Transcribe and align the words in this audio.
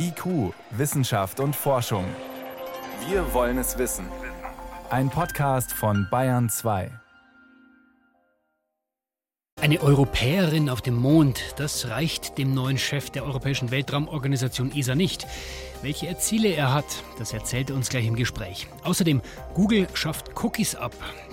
IQ, 0.00 0.54
Wissenschaft 0.70 1.40
und 1.40 1.56
Forschung. 1.56 2.04
Wir 3.08 3.34
wollen 3.34 3.58
es 3.58 3.78
wissen. 3.78 4.06
Ein 4.90 5.10
Podcast 5.10 5.72
von 5.72 6.06
Bayern 6.08 6.48
2. 6.48 6.90
Eine 9.60 9.80
Europäerin 9.82 10.70
auf 10.70 10.82
dem 10.82 10.94
Mond, 10.94 11.54
das 11.56 11.88
reicht 11.88 12.38
dem 12.38 12.54
neuen 12.54 12.78
Chef 12.78 13.10
der 13.10 13.24
Europäischen 13.24 13.72
Weltraumorganisation 13.72 14.70
ESA 14.72 14.94
nicht. 14.94 15.26
Welche 15.82 16.16
Ziele 16.18 16.50
er 16.50 16.72
hat, 16.72 16.86
das 17.18 17.32
erzählt 17.32 17.70
er 17.70 17.76
uns 17.76 17.88
gleich 17.88 18.06
im 18.06 18.14
Gespräch. 18.14 18.68
Außerdem, 18.84 19.20
Google 19.54 19.88
schafft 19.94 20.30
Cookies 20.44 20.76
ab. 20.76 20.92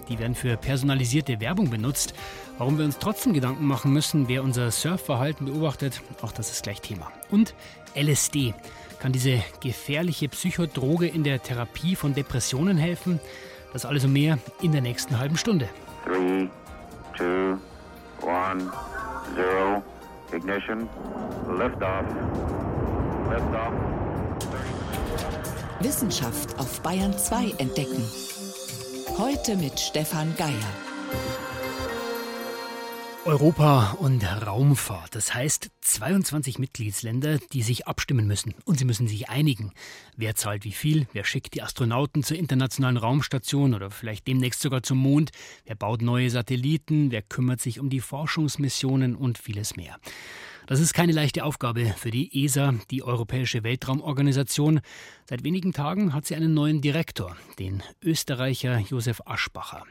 Die 0.10 0.18
werden 0.18 0.34
für 0.34 0.58
personalisierte 0.58 1.40
Werbung 1.40 1.70
benutzt. 1.70 2.16
Warum 2.58 2.80
wir 2.80 2.86
uns 2.86 2.98
trotzdem 2.98 3.34
Gedanken 3.34 3.66
machen 3.66 3.94
müssen, 3.94 4.28
wer 4.28 4.44
unser 4.44 4.72
Surfverhalten 4.72 5.46
beobachtet, 5.46 6.02
auch 6.24 6.32
das 6.32 6.52
ist 6.52 6.64
gleich 6.64 6.82
Thema. 6.82 7.12
Und 7.30 7.54
LSD. 7.96 8.54
Kann 9.00 9.12
diese 9.12 9.44
gefährliche 9.62 10.30
Psychodroge 10.30 11.08
in 11.08 11.24
der 11.24 11.42
Therapie 11.42 11.96
von 11.96 12.14
Depressionen 12.14 12.78
helfen? 12.78 13.20
Das 13.74 13.86
alles 13.86 14.06
und 14.06 14.14
mehr 14.14 14.40
in 14.62 14.72
der 14.72 14.82
nächsten 14.82 15.20
halben 15.20 15.38
Stunde. 15.38 15.70
3, 16.06 16.50
2, 17.18 17.58
1, 18.28 18.64
0, 19.36 19.84
ignition, 20.32 20.90
liftoff, 21.58 22.06
liftoff. 23.30 23.74
Wissenschaft 25.82 26.58
auf 26.58 26.82
Bayern 26.82 27.18
2 27.18 27.54
entdecken. 27.58 28.04
Heute 29.18 29.56
mit 29.56 29.80
Stefan 29.80 30.34
Geier. 30.38 30.52
Europa 33.26 33.98
und 34.00 34.24
Raumfahrt. 34.24 35.16
Das 35.16 35.34
heißt 35.34 35.72
22 35.82 36.60
Mitgliedsländer, 36.60 37.40
die 37.54 37.64
sich 37.64 37.88
abstimmen 37.88 38.28
müssen. 38.28 38.54
Und 38.66 38.78
sie 38.78 38.86
müssen 38.86 39.08
sich 39.08 39.30
einigen. 39.30 39.72
Wer 40.16 40.36
zahlt 40.36 40.64
wie 40.64 40.72
viel? 40.72 41.08
Wer 41.12 41.24
schickt 41.24 41.56
die 41.56 41.64
Astronauten 41.64 42.22
zur 42.22 42.38
internationalen 42.38 42.98
Raumstation 42.98 43.74
oder 43.74 43.90
vielleicht 43.90 44.28
demnächst 44.28 44.62
sogar 44.62 44.84
zum 44.84 45.00
Mond? 45.00 45.32
Wer 45.66 45.76
baut 45.76 46.04
neue 46.04 46.30
Satelliten? 46.30 47.10
Wer 47.10 47.24
kümmert 47.24 47.62
sich 47.62 47.80
um 47.80 47.90
die 47.90 48.00
Forschungsmissionen 48.00 49.16
und 49.16 49.40
vieles 49.40 49.76
mehr? 49.76 49.98
Das 50.68 50.80
ist 50.80 50.94
keine 50.94 51.12
leichte 51.12 51.44
Aufgabe 51.44 51.94
für 51.96 52.10
die 52.10 52.44
ESA, 52.44 52.74
die 52.90 53.04
Europäische 53.04 53.64
Weltraumorganisation. 53.64 54.82
Seit 55.30 55.44
wenigen 55.44 55.74
Tagen 55.74 56.12
hat 56.12 56.26
sie 56.26 56.36
einen 56.36 56.56
neuen 56.56 56.82
Direktor, 56.82 57.38
den 57.60 57.84
Österreicher 58.02 58.80
Josef 58.80 59.22
Aschbacher. 59.26 59.84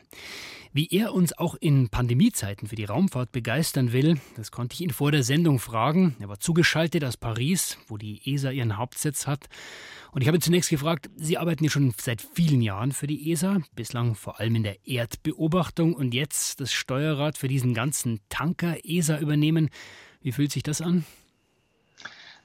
Wie 0.72 0.88
er 0.90 1.14
uns 1.14 1.32
auch 1.32 1.54
in 1.54 1.90
Pandemiezeiten 1.90 2.66
für 2.66 2.74
die 2.74 2.86
Raumfahrt 2.86 3.30
begeistern 3.30 3.92
will, 3.92 4.20
das 4.34 4.50
konnte 4.50 4.74
ich 4.74 4.80
ihn 4.80 4.90
vor 4.90 5.12
der 5.12 5.22
Sendung 5.22 5.60
fragen. 5.60 6.16
Er 6.18 6.28
war 6.28 6.40
zugeschaltet 6.40 7.04
aus 7.04 7.16
Paris, 7.16 7.78
wo 7.86 7.96
die 7.96 8.20
ESA 8.24 8.50
ihren 8.50 8.76
Hauptsitz 8.76 9.28
hat. 9.28 9.46
Und 10.10 10.22
ich 10.22 10.26
habe 10.26 10.38
ihn 10.38 10.42
zunächst 10.42 10.70
gefragt, 10.70 11.08
Sie 11.14 11.38
arbeiten 11.38 11.62
ja 11.62 11.70
schon 11.70 11.94
seit 11.96 12.20
vielen 12.20 12.62
Jahren 12.62 12.90
für 12.90 13.06
die 13.06 13.30
ESA, 13.30 13.60
bislang 13.76 14.16
vor 14.16 14.40
allem 14.40 14.56
in 14.56 14.64
der 14.64 14.84
Erdbeobachtung 14.84 15.94
und 15.94 16.12
jetzt 16.12 16.60
das 16.60 16.72
Steuerrad 16.72 17.38
für 17.38 17.46
diesen 17.46 17.74
ganzen 17.74 18.18
Tanker 18.28 18.78
ESA 18.84 19.20
übernehmen. 19.20 19.70
Wie 20.24 20.32
fühlt 20.32 20.52
sich 20.52 20.62
das 20.62 20.80
an? 20.80 21.04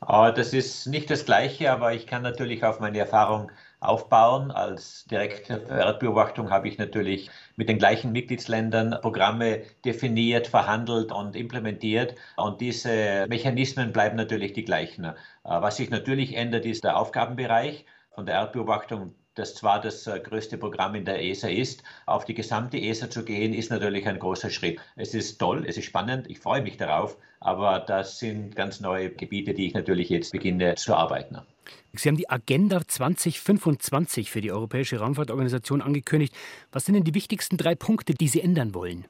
Ah, 0.02 0.32
das 0.32 0.54
ist 0.54 0.86
nicht 0.88 1.10
das 1.10 1.26
Gleiche, 1.26 1.72
aber 1.72 1.94
ich 1.94 2.08
kann 2.08 2.22
natürlich 2.22 2.66
auf 2.66 2.82
meine 2.82 3.00
Erfahrung 3.00 3.52
aufbauen. 3.80 4.52
Als 4.52 5.06
Direktor 5.06 5.62
für 5.62 5.80
Erdbeobachtung 5.80 6.50
habe 6.52 6.68
ich 6.68 6.78
natürlich 6.78 7.30
mit 7.56 7.70
den 7.70 7.78
gleichen 7.78 8.12
Mitgliedsländern 8.12 8.98
Programme 9.02 9.62
definiert, 9.86 10.48
verhandelt 10.48 11.14
und 11.14 11.38
implementiert. 11.38 12.16
Und 12.36 12.60
diese 12.60 13.26
Mechanismen 13.30 13.94
bleiben 13.94 14.18
natürlich 14.18 14.52
die 14.52 14.66
gleichen. 14.66 15.06
Äh, 15.06 15.14
was 15.44 15.78
sich 15.78 15.90
natürlich 15.90 16.36
ändert, 16.36 16.66
ist 16.66 16.84
der 16.84 16.98
Aufgabenbereich 16.98 17.86
von 18.12 18.26
der 18.26 18.36
Erdbeobachtung 18.36 19.16
das 19.40 19.56
zwar 19.56 19.82
das 19.82 20.06
äh, 20.06 20.20
größte 20.20 20.58
Programm 20.58 20.96
in 20.96 21.06
der 21.06 21.24
ESA 21.24 21.48
ist, 21.48 21.84
auf 22.06 22.26
die 22.26 22.34
gesamte 22.34 22.78
ESA 22.78 23.10
zu 23.10 23.24
gehen, 23.24 23.54
ist 23.54 23.72
natürlich 23.72 24.06
ein 24.08 24.20
großer 24.20 24.50
Schritt. 24.50 24.80
Es 24.96 25.14
ist 25.14 25.38
toll, 25.38 25.66
es 25.66 25.78
ist 25.78 25.86
spannend, 25.86 26.30
ich 26.30 26.40
freue 26.40 26.62
mich 26.62 26.78
darauf, 26.78 27.18
aber 27.40 27.80
das 27.80 28.20
sind 28.20 28.56
ganz 28.56 28.82
neue 28.82 29.10
Gebiete, 29.10 29.54
die 29.54 29.68
ich 29.68 29.74
natürlich 29.74 30.10
jetzt 30.10 30.34
beginne 30.34 30.76
zu 30.76 30.94
arbeiten. 30.94 31.38
Sie 31.94 32.10
haben 32.10 32.18
die 32.18 32.30
Agenda 32.30 32.82
2025 32.86 34.30
für 34.30 34.42
die 34.42 34.52
Europäische 34.52 35.00
Raumfahrtorganisation 35.00 35.82
angekündigt. 35.82 36.36
Was 36.72 36.86
sind 36.86 36.96
denn 36.96 37.04
die 37.04 37.16
wichtigsten 37.16 37.58
drei 37.58 37.76
Punkte, 37.76 38.14
die 38.14 38.28
Sie 38.28 38.42
ändern 38.42 38.74
wollen? 38.74 39.06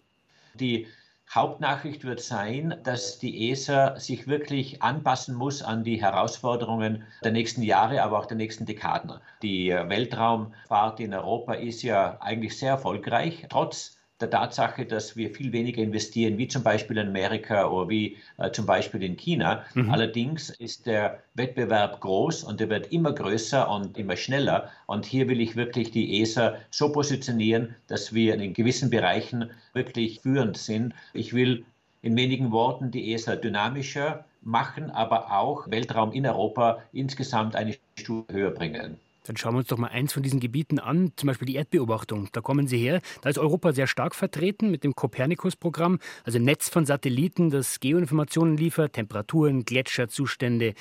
Die 0.54 0.88
Hauptnachricht 1.32 2.06
wird 2.06 2.22
sein, 2.22 2.80
dass 2.84 3.20
die 3.20 3.52
ESA 3.52 4.00
sich 4.00 4.28
wirklich 4.28 4.82
anpassen 4.82 5.36
muss 5.36 5.62
an 5.62 5.84
die 5.84 6.02
Herausforderungen 6.02 7.04
der 7.24 7.32
nächsten 7.32 7.62
Jahre, 7.62 8.02
aber 8.02 8.18
auch 8.18 8.26
der 8.26 8.38
nächsten 8.38 8.66
Dekaden. 8.66 9.20
Die 9.44 9.70
Weltraumfahrt 9.70 11.00
in 11.00 11.14
Europa 11.14 11.54
ist 11.54 11.84
ja 11.84 12.18
eigentlich 12.20 12.58
sehr 12.58 12.72
erfolgreich, 12.72 13.46
trotz 13.48 13.99
der 14.22 14.30
Tatsache, 14.30 14.86
dass 14.86 15.16
wir 15.16 15.34
viel 15.34 15.52
weniger 15.52 15.82
investieren, 15.82 16.38
wie 16.38 16.48
zum 16.48 16.64
Beispiel 16.64 16.98
in 16.98 17.08
Amerika 17.08 17.68
oder 17.68 17.90
wie 17.90 18.18
äh, 18.38 18.52
zum 18.52 18.66
Beispiel 18.66 19.04
in 19.04 19.16
China. 19.16 19.64
Mhm. 19.74 19.90
Allerdings 19.90 20.50
ist 20.50 20.86
der 20.86 21.20
Wettbewerb 21.36 22.02
groß 22.02 22.44
und 22.44 22.60
er 22.60 22.70
wird 22.70 22.92
immer 22.92 23.14
größer 23.14 23.70
und 23.70 23.98
immer 23.98 24.18
schneller. 24.18 24.70
Und 24.88 25.06
hier 25.06 25.28
will 25.30 25.40
ich 25.40 25.56
wirklich 25.56 25.92
die 25.92 26.22
ESA 26.22 26.56
so 26.70 26.92
positionieren, 26.92 27.76
dass 27.88 28.14
wir 28.14 28.36
in 28.36 28.54
gewissen 28.54 28.90
Bereichen 28.90 29.52
wirklich 29.74 30.20
führend 30.22 30.58
sind. 30.58 30.94
Ich 31.14 31.34
will 31.34 31.66
in 32.02 32.16
wenigen 32.16 32.52
Worten 32.52 32.92
die 32.92 33.14
ESA 33.14 33.36
dynamischer 33.36 34.26
machen, 34.42 34.90
aber 34.92 35.32
auch 35.32 35.70
Weltraum 35.70 36.12
in 36.12 36.26
Europa 36.26 36.82
insgesamt 36.94 37.56
eine 37.56 37.76
Stufe 37.98 38.34
höher 38.34 38.52
bringen. 38.52 38.98
Dann 39.24 39.38
schauen 39.38 39.54
wir 39.54 39.60
uns 39.60 39.68
doch 39.68 39.78
mal 39.78 39.88
eins 39.88 40.14
von 40.14 40.24
diesen 40.24 40.40
Gebieten 40.40 40.80
an, 40.80 41.12
zum 41.16 41.28
Beispiel 41.28 41.46
die 41.46 41.56
Erdbeobachtung. 41.56 42.30
Da 42.32 42.42
kommen 42.42 42.68
Sie 42.68 42.78
her. 42.78 43.02
Da 43.22 43.30
ist 43.30 43.38
Europa 43.38 43.74
sehr 43.74 43.88
stark 43.88 44.16
vertreten 44.16 44.72
mit 44.72 44.84
dem 44.84 44.96
Copernicus-Programm, 44.96 46.00
also 46.24 46.40
ein 46.40 46.46
Netz 46.46 46.70
von 46.70 46.86
Satelliten, 46.86 47.50
das 47.50 47.80
Geoinformationen 47.80 48.58
liefert, 48.58 48.94
Temperaturen, 48.94 49.66
Gletscherzustände, 49.66 50.74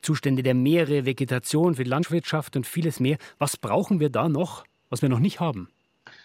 Zustände 0.00 0.42
der 0.42 0.54
Meere, 0.54 1.04
Vegetation 1.04 1.74
für 1.74 1.84
die 1.84 1.90
Landwirtschaft 1.90 2.56
und 2.56 2.66
vieles 2.66 3.00
mehr. 3.00 3.18
Was 3.38 3.56
brauchen 3.56 4.00
wir 4.00 4.10
da 4.10 4.28
noch, 4.28 4.64
was 4.90 5.02
wir 5.02 5.08
noch 5.08 5.20
nicht 5.20 5.40
haben? 5.40 5.68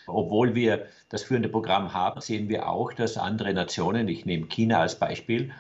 Obwohl 0.08 0.56
wir 0.56 0.88
das 1.10 1.24
führende 1.24 1.50
Programm 1.50 1.94
haben, 1.94 2.22
sehen 2.22 2.50
wir 2.50 2.68
auch, 2.68 2.94
dass 2.94 3.18
andere 3.18 3.54
Nationen, 3.54 4.08
ich 4.08 4.26
nehme 4.26 4.48
China 4.48 4.80
als 4.80 4.98
Beispiel, 4.98 5.52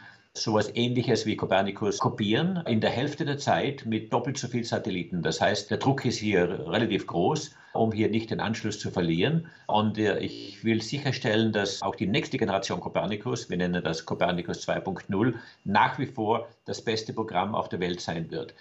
sowas 0.41 0.71
ähnliches 0.75 1.25
wie 1.25 1.35
Copernicus 1.35 1.97
kopieren, 1.99 2.63
in 2.67 2.81
der 2.81 2.89
Hälfte 2.89 3.25
der 3.25 3.37
Zeit 3.37 3.85
mit 3.85 4.13
doppelt 4.13 4.37
so 4.37 4.47
viel 4.47 4.63
Satelliten. 4.63 5.21
Das 5.21 5.41
heißt, 5.41 5.69
der 5.71 5.77
Druck 5.77 6.05
ist 6.05 6.17
hier 6.17 6.67
relativ 6.67 7.07
groß, 7.07 7.55
um 7.73 7.91
hier 7.91 8.09
nicht 8.09 8.31
den 8.31 8.39
Anschluss 8.39 8.79
zu 8.79 8.91
verlieren. 8.91 9.47
Und 9.67 9.97
äh, 9.97 10.19
ich 10.19 10.63
will 10.63 10.81
sicherstellen, 10.81 11.51
dass 11.51 11.81
auch 11.81 11.95
die 11.95 12.07
nächste 12.07 12.37
Generation 12.37 12.79
Copernicus, 12.79 13.49
wir 13.49 13.57
nennen 13.57 13.83
das 13.83 14.05
Copernicus 14.05 14.67
2.0, 14.67 15.33
nach 15.63 15.99
wie 15.99 16.07
vor 16.07 16.47
das 16.65 16.81
beste 16.81 17.13
Programm 17.13 17.55
auf 17.55 17.69
der 17.69 17.79
Welt 17.79 18.01
sein 18.01 18.31
wird. 18.31 18.53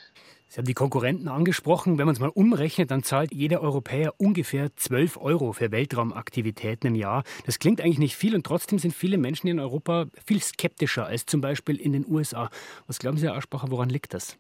Sie 0.49 0.59
haben 0.59 0.67
die 0.67 0.75
Konkurrenten 0.75 1.29
angesprochen. 1.29 1.99
Wenn 1.99 2.07
man 2.07 2.15
es 2.15 2.21
mal 2.21 2.29
umrechnet, 2.29 2.91
dann 2.91 3.03
zahlt 3.03 3.33
jeder 3.33 3.61
Europäer 3.61 4.15
ungefähr 4.19 4.75
12 4.77 5.17
Euro 5.17 5.53
für 5.53 5.73
Weltraumaktivitäten 5.73 6.89
im 6.89 6.95
Jahr. 6.95 7.25
Das 7.45 7.59
klingt 7.59 7.81
eigentlich 7.81 7.99
nicht 7.99 8.17
viel 8.17 8.35
und 8.35 8.47
trotzdem 8.47 8.79
sind 8.79 8.95
viele 8.95 9.19
Menschen 9.19 9.49
in 9.49 9.59
Europa 9.59 10.07
viel 10.25 10.41
skeptischer 10.41 11.07
als 11.07 11.27
zum 11.27 11.41
Beispiel 11.41 11.77
in 11.77 11.93
den 11.93 12.07
USA. 12.07 12.51
Was 12.87 12.99
glauben 12.99 13.19
Sie, 13.19 13.27
Herr 13.27 13.37
Aschbacher, 13.37 13.71
woran 13.71 13.89
liegt 13.89 14.15
das? 14.15 14.39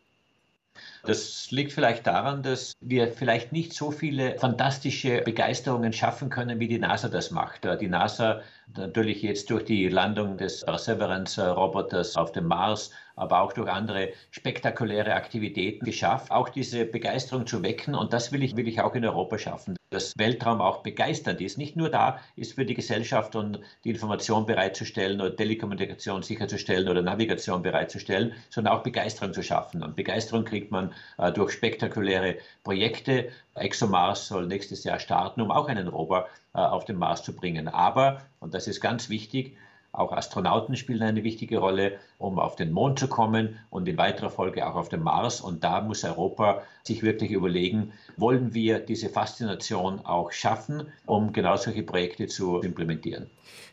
Das 1.05 1.51
liegt 1.51 1.73
vielleicht 1.73 2.07
daran, 2.07 2.43
dass 2.43 2.73
wir 2.81 3.09
vielleicht 3.09 3.53
nicht 3.53 3.73
so 3.73 3.91
viele 3.91 4.39
fantastische 4.39 5.23
Begeisterungen 5.23 5.93
schaffen 5.93 6.31
können, 6.31 6.59
wie 6.61 6.69
die 6.69 6.79
NASA 6.79 7.09
das 7.09 7.31
macht. 7.31 7.67
Die 7.81 7.89
NASA 7.89 8.41
natürlich 8.77 9.23
jetzt 9.23 9.51
durch 9.51 9.65
die 9.65 9.89
Landung 9.89 10.37
des 10.37 10.65
Perseverance-Roboters 10.65 12.17
auf 12.17 12.33
dem 12.33 12.47
Mars 12.47 12.91
aber 13.17 13.41
auch 13.41 13.53
durch 13.53 13.69
andere 13.69 14.13
spektakuläre 14.31 15.15
Aktivitäten 15.15 15.85
geschafft, 15.85 16.31
auch 16.31 16.51
diese 16.51 16.85
Begeisterung 16.85 17.47
zu 17.47 17.63
wecken. 17.63 17.95
Und 17.95 18.13
das 18.13 18.31
will 18.31 18.43
ich, 18.43 18.57
will 18.57 18.69
ich 18.69 18.81
auch 18.81 18.95
in 18.95 19.05
Europa 19.05 19.39
schaffen, 19.39 19.76
dass 19.91 20.17
Weltraum 20.17 20.61
auch 20.61 20.83
begeisternd 20.83 21.41
ist. 21.41 21.59
Nicht 21.59 21.77
nur 21.77 21.91
da 21.91 22.19
ist 22.35 22.55
für 22.55 22.65
die 22.65 22.75
Gesellschaft 22.75 23.37
und 23.37 23.61
die 23.85 23.91
Information 23.91 24.47
bereitzustellen 24.47 25.21
oder 25.21 25.35
Telekommunikation 25.35 26.23
sicherzustellen 26.23 26.89
oder 26.89 27.03
Navigation 27.03 27.63
bereitzustellen, 27.63 28.33
sondern 28.51 28.75
auch 28.75 28.83
Begeisterung 28.83 29.33
zu 29.33 29.43
schaffen. 29.43 29.83
Und 29.83 29.97
Begeisterung 29.97 30.45
kriegt 30.45 30.71
man 30.71 30.93
äh, 31.19 31.33
durch 31.33 31.53
spektakuläre 31.53 32.37
Projekte. 32.65 33.31
ExoMars 33.55 34.29
soll 34.29 34.47
nächstes 34.47 34.85
Jahr 34.85 34.99
starten, 34.99 35.41
um 35.41 35.51
auch 35.51 35.69
einen 35.69 35.89
Rover 35.89 36.29
äh, 36.55 36.59
auf 36.59 36.85
den 36.85 36.97
Mars 36.97 37.23
zu 37.23 37.35
bringen. 37.35 37.69
Aber, 37.69 38.23
und 38.41 38.55
das 38.55 38.67
ist 38.67 38.81
ganz 38.81 39.09
wichtig, 39.09 39.57
Auch 39.97 40.13
Astronauten 40.13 40.77
spielen 40.77 41.03
eine 41.03 41.25
wichtige 41.25 41.59
Rolle, 41.59 41.99
um 42.19 42.39
auf 42.39 42.55
den 42.55 42.71
Mond 42.71 42.99
zu 42.99 43.09
kommen 43.09 43.59
und 43.71 43.89
in 43.89 43.97
weiterer 43.97 44.31
Folge 44.31 44.67
auch 44.67 44.75
auf 44.75 44.91
den 44.91 45.03
Mars. 45.03 45.41
Und 45.41 45.65
da 45.65 45.81
muss 45.81 46.05
Europa 46.05 46.63
sich 46.83 47.03
wirklich 47.03 47.31
überlegen, 47.31 47.93
wollen 48.17 48.53
wir 48.53 48.79
diese 48.79 49.09
Faszination 49.09 50.05
auch 50.05 50.33
schaffen, 50.33 50.89
um 51.07 51.33
genau 51.33 51.57
solche 51.57 51.83
Projekte 51.83 52.27
zu 52.27 52.61
implementieren. 52.61 53.31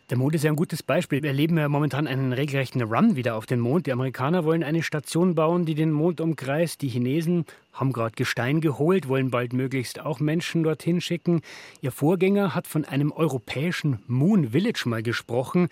Der 0.09 0.17
Mond 0.17 0.35
ist 0.35 0.43
ja 0.43 0.51
ein 0.51 0.57
gutes 0.57 0.83
Beispiel. 0.83 1.23
Wir 1.23 1.29
erleben 1.29 1.57
ja 1.57 1.69
momentan 1.69 2.07
einen 2.07 2.33
regelrechten 2.33 2.81
Run 2.81 3.15
wieder 3.15 3.35
auf 3.35 3.45
den 3.45 3.59
Mond. 3.59 3.87
Die 3.87 3.93
Amerikaner 3.93 4.43
wollen 4.43 4.63
eine 4.63 4.83
Station 4.83 5.33
bauen, 5.33 5.65
die 5.65 5.75
den 5.75 5.91
Mond 5.91 6.19
umkreist. 6.19 6.81
Die 6.81 6.89
Chinesen 6.89 7.45
haben 7.71 7.93
gerade 7.93 8.13
Gestein 8.15 8.59
geholt, 8.59 9.07
wollen 9.07 9.31
bald 9.31 9.53
möglichst 9.53 10.01
auch 10.01 10.19
Menschen 10.19 10.63
dorthin 10.63 10.99
schicken. 10.99 11.41
Ihr 11.81 11.91
Vorgänger 11.91 12.53
hat 12.53 12.67
von 12.67 12.85
einem 12.85 13.11
europäischen 13.11 14.03
Moon 14.07 14.49
Village 14.49 14.83
mal 14.85 15.03
gesprochen. 15.03 15.69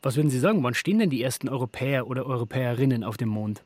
Was 0.00 0.14
würden 0.14 0.30
Sie 0.30 0.38
sagen, 0.38 0.62
wann 0.62 0.74
stehen 0.74 1.00
denn 1.00 1.10
die 1.10 1.22
ersten 1.22 1.48
Europäer 1.48 2.06
oder 2.06 2.24
Europäerinnen 2.24 3.02
auf 3.02 3.16
dem 3.16 3.30
Mond? 3.30 3.64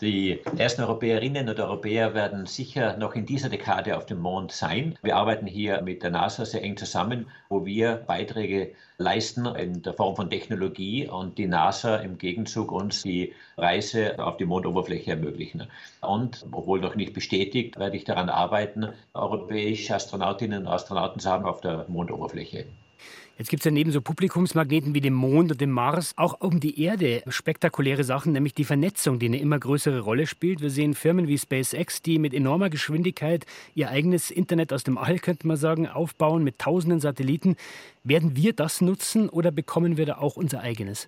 Die 0.00 0.40
ersten 0.56 0.82
Europäerinnen 0.82 1.48
und 1.48 1.60
Europäer 1.60 2.14
werden 2.14 2.46
sicher 2.46 2.96
noch 2.96 3.14
in 3.14 3.26
dieser 3.26 3.50
Dekade 3.50 3.98
auf 3.98 4.06
dem 4.06 4.18
Mond 4.18 4.52
sein. 4.52 4.98
Wir 5.02 5.16
arbeiten 5.16 5.46
hier 5.46 5.82
mit 5.82 6.02
der 6.02 6.10
NASA 6.10 6.46
sehr 6.46 6.62
eng 6.62 6.78
zusammen, 6.78 7.26
wo 7.50 7.66
wir 7.66 7.96
Beiträge 8.06 8.72
leisten 8.96 9.44
in 9.44 9.82
der 9.82 9.92
Form 9.92 10.16
von 10.16 10.30
Technologie 10.30 11.06
und 11.06 11.36
die 11.36 11.46
NASA 11.46 11.96
im 11.96 12.16
Gegenzug 12.16 12.72
uns 12.72 13.02
die 13.02 13.34
Reise 13.58 14.18
auf 14.18 14.38
die 14.38 14.46
Mondoberfläche 14.46 15.10
ermöglichen. 15.10 15.66
Und 16.00 16.46
obwohl 16.50 16.80
noch 16.80 16.94
nicht 16.94 17.12
bestätigt, 17.12 17.78
werde 17.78 17.96
ich 17.96 18.04
daran 18.04 18.30
arbeiten, 18.30 18.88
europäische 19.12 19.94
Astronautinnen 19.94 20.66
und 20.66 20.68
Astronauten 20.68 21.20
zu 21.20 21.30
haben 21.30 21.44
auf 21.44 21.60
der 21.60 21.84
Mondoberfläche. 21.88 22.66
Jetzt 23.38 23.50
gibt 23.50 23.60
es 23.60 23.64
ja 23.66 23.70
neben 23.70 23.92
so 23.92 24.00
Publikumsmagneten 24.00 24.94
wie 24.94 25.02
dem 25.02 25.12
Mond 25.12 25.52
und 25.52 25.60
dem 25.60 25.70
Mars 25.70 26.14
auch 26.16 26.40
um 26.40 26.58
die 26.58 26.82
Erde 26.82 27.22
spektakuläre 27.28 28.02
Sachen, 28.02 28.32
nämlich 28.32 28.54
die 28.54 28.64
Vernetzung, 28.64 29.18
die 29.18 29.26
eine 29.26 29.38
immer 29.38 29.58
größere 29.58 30.00
Rolle 30.00 30.26
spielt. 30.26 30.62
Wir 30.62 30.70
sehen 30.70 30.94
Firmen 30.94 31.28
wie 31.28 31.36
SpaceX, 31.36 32.00
die 32.00 32.18
mit 32.18 32.32
enormer 32.32 32.70
Geschwindigkeit 32.70 33.44
ihr 33.74 33.90
eigenes 33.90 34.30
Internet 34.30 34.72
aus 34.72 34.84
dem 34.84 34.96
All, 34.96 35.18
könnte 35.18 35.46
man 35.46 35.58
sagen, 35.58 35.86
aufbauen 35.86 36.44
mit 36.44 36.58
tausenden 36.58 37.00
Satelliten. 37.00 37.56
Werden 38.04 38.36
wir 38.36 38.54
das 38.54 38.80
nutzen 38.80 39.28
oder 39.28 39.50
bekommen 39.50 39.98
wir 39.98 40.06
da 40.06 40.16
auch 40.16 40.36
unser 40.36 40.60
eigenes? 40.60 41.06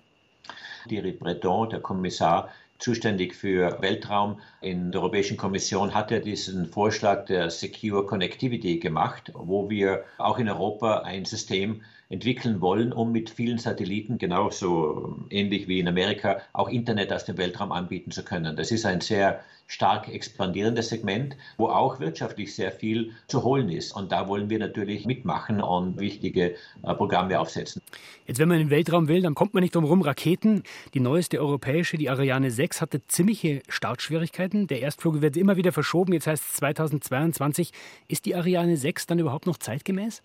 Thierry 0.87 1.13
Breton, 1.13 1.71
der 1.71 1.79
Kommissar, 1.79 2.49
zuständig 2.77 3.33
für 3.35 3.81
Weltraum 3.81 4.39
in 4.61 4.91
der 4.91 5.01
Europäischen 5.01 5.35
Kommission 5.35 5.95
hat 5.95 6.11
er 6.11 6.19
diesen 6.19 6.67
Vorschlag 6.67 7.25
der 7.25 7.49
Secure 7.49 8.05
Connectivity 8.05 8.77
gemacht, 8.77 9.31
wo 9.33 9.67
wir 9.69 10.03
auch 10.19 10.37
in 10.37 10.47
Europa 10.47 10.99
ein 10.99 11.25
System 11.25 11.81
entwickeln 12.09 12.59
wollen, 12.59 12.91
um 12.91 13.11
mit 13.11 13.29
vielen 13.29 13.59
Satelliten, 13.59 14.17
genauso 14.17 15.19
ähnlich 15.29 15.67
wie 15.67 15.79
in 15.79 15.87
Amerika, 15.87 16.41
auch 16.53 16.67
Internet 16.67 17.13
aus 17.13 17.25
dem 17.25 17.37
Weltraum 17.37 17.71
anbieten 17.71 18.11
zu 18.11 18.23
können. 18.23 18.55
Das 18.55 18.71
ist 18.71 18.85
ein 18.85 18.99
sehr 19.01 19.41
stark 19.67 20.09
expandierendes 20.09 20.89
Segment, 20.89 21.37
wo 21.57 21.67
auch 21.67 21.99
wirtschaftlich 21.99 22.55
sehr 22.55 22.71
viel 22.71 23.11
zu 23.27 23.43
holen 23.43 23.69
ist. 23.69 23.91
Und 23.95 24.11
da 24.11 24.27
wollen 24.27 24.49
wir 24.49 24.57
natürlich 24.57 25.05
mitmachen 25.05 25.61
und 25.61 25.99
wichtige 25.99 26.55
äh, 26.81 26.93
Programme 26.95 27.39
aufsetzen. 27.39 27.83
Jetzt, 28.25 28.39
wenn 28.39 28.47
man 28.47 28.59
in 28.59 28.67
den 28.67 28.71
Weltraum 28.71 29.07
will, 29.07 29.21
dann 29.21 29.35
kommt 29.35 29.53
man 29.53 29.61
nicht 29.61 29.75
drum 29.75 29.83
herum. 29.83 30.01
Raketen, 30.01 30.63
die 30.95 30.99
neueste 30.99 31.39
europäische, 31.39 31.97
die 31.97 32.09
Ariane 32.09 32.49
6, 32.49 32.81
hatte 32.81 33.05
ziemliche 33.05 33.61
Startschwierigkeiten. 33.69 34.65
Der 34.65 34.81
Erstflug 34.81 35.21
wird 35.21 35.37
immer 35.37 35.55
wieder 35.55 35.71
verschoben. 35.71 36.13
Jetzt 36.13 36.25
heißt 36.25 36.43
es 36.43 36.53
2022. 36.55 37.71
Ist 38.07 38.25
die 38.25 38.33
Ariane 38.33 38.75
6 38.75 39.05
dann 39.05 39.19
überhaupt 39.19 39.45
noch 39.45 39.57
zeitgemäß? 39.57 40.23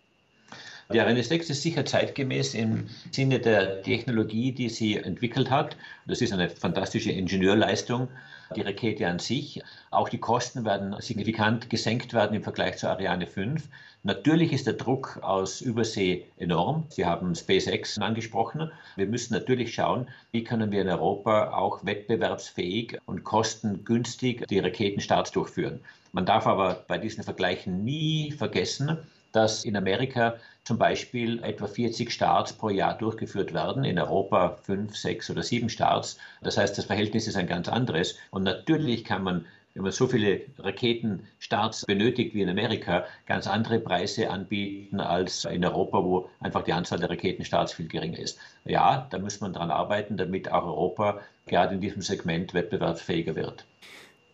Ariane 0.89 1.23
6 1.23 1.49
ist 1.49 1.63
sicher 1.63 1.87
zeitgemäß 1.87 2.55
im 2.55 2.89
Sinne 3.11 3.41
der 3.41 3.83
Technologie, 3.83 4.53
die 4.53 4.69
sie 4.69 4.99
entwickelt 4.99 5.51
hat. 5.51 5.79
Das 6.07 6.21
ist 6.21 6.33
eine 6.33 6.51
fantastische 6.51 7.11
Ingenieurleistung, 7.11 8.09
die 8.55 8.61
Rakete 8.61 9.09
an 9.09 9.19
sich. 9.19 9.63
Auch 9.91 10.11
die 10.11 10.19
Kosten 10.19 10.67
werden 10.67 10.95
signifikant 11.01 11.71
gesenkt 11.71 12.13
werden 12.13 12.37
im 12.37 12.43
Vergleich 12.43 12.77
zur 12.77 12.91
Ariane 12.91 13.27
5. 13.27 13.67
Natürlich 14.03 14.53
ist 14.53 14.67
der 14.67 14.75
Druck 14.75 15.21
aus 15.23 15.63
Übersee 15.63 16.27
enorm. 16.37 16.85
Sie 16.91 17.07
haben 17.07 17.35
SpaceX 17.35 17.97
angesprochen. 17.97 18.71
Wir 18.97 19.07
müssen 19.07 19.33
natürlich 19.33 19.73
schauen, 19.73 20.09
wie 20.33 20.45
können 20.45 20.71
wir 20.71 20.83
in 20.83 20.91
Europa 20.91 21.55
auch 21.55 21.87
wettbewerbsfähig 21.87 22.99
und 23.07 23.25
kostengünstig 23.25 24.47
die 24.49 24.59
Raketenstarts 24.59 25.33
durchführen. 25.33 25.81
Man 26.13 26.27
darf 26.27 26.47
aber 26.47 26.85
bei 26.87 26.99
diesen 26.99 27.25
Vergleichen 27.25 27.83
nie 27.83 28.33
vergessen, 28.33 28.99
dass 29.35 29.65
in 29.65 29.77
Amerika 29.77 30.37
zum 30.65 30.79
Beispiel 30.79 31.43
etwa 31.43 31.67
40 31.67 32.11
Starts 32.11 32.53
pro 32.53 32.71
Jahr 32.71 32.97
durchgeführt 32.97 33.53
werden, 33.53 33.85
in 33.85 33.99
Europa 33.99 34.59
fünf, 34.63 34.97
sechs 34.97 35.29
oder 35.31 35.43
sieben 35.43 35.69
Starts. 35.69 36.19
Das 36.43 36.57
heißt, 36.57 36.79
das 36.79 36.87
Verhältnis 36.87 37.27
ist 37.27 37.37
ein 37.37 37.47
ganz 37.47 37.69
anderes. 37.69 38.17
Und 38.31 38.45
natürlich 38.45 39.05
kann 39.05 39.23
man 39.23 39.45
wenn 39.75 39.83
man 39.83 39.93
so 39.93 40.07
viele 40.07 40.43
Raketenstarts 40.59 41.85
benötigt 41.85 42.33
wie 42.35 42.43
in 42.43 42.49
Amerika, 42.49 43.05
ganz 43.27 43.49
andere 43.49 43.81
Preise 43.81 44.31
anbieten 44.31 45.01
als 45.01 45.45
in 45.45 45.65
Europa, 45.65 46.03
wo 46.05 46.31
einfach 46.39 46.63
die 46.63 46.73
Anzahl 46.73 47.01
der 47.01 47.11
Raketenstarts 47.11 47.73
viel 47.73 47.89
geringer 47.89 48.21
ist. 48.21 48.39
Ja, 48.65 49.09
da 49.11 49.19
muss 49.19 49.41
man 49.41 49.53
daran 49.53 49.73
arbeiten, 49.73 50.17
damit 50.17 50.51
auch 50.51 50.65
Europa 50.65 51.21
gerade 51.47 51.75
in 51.75 51.81
diesem 51.81 52.03
Segment 52.03 52.55
wettbewerbsfähiger 52.55 53.35
wird. 53.35 53.65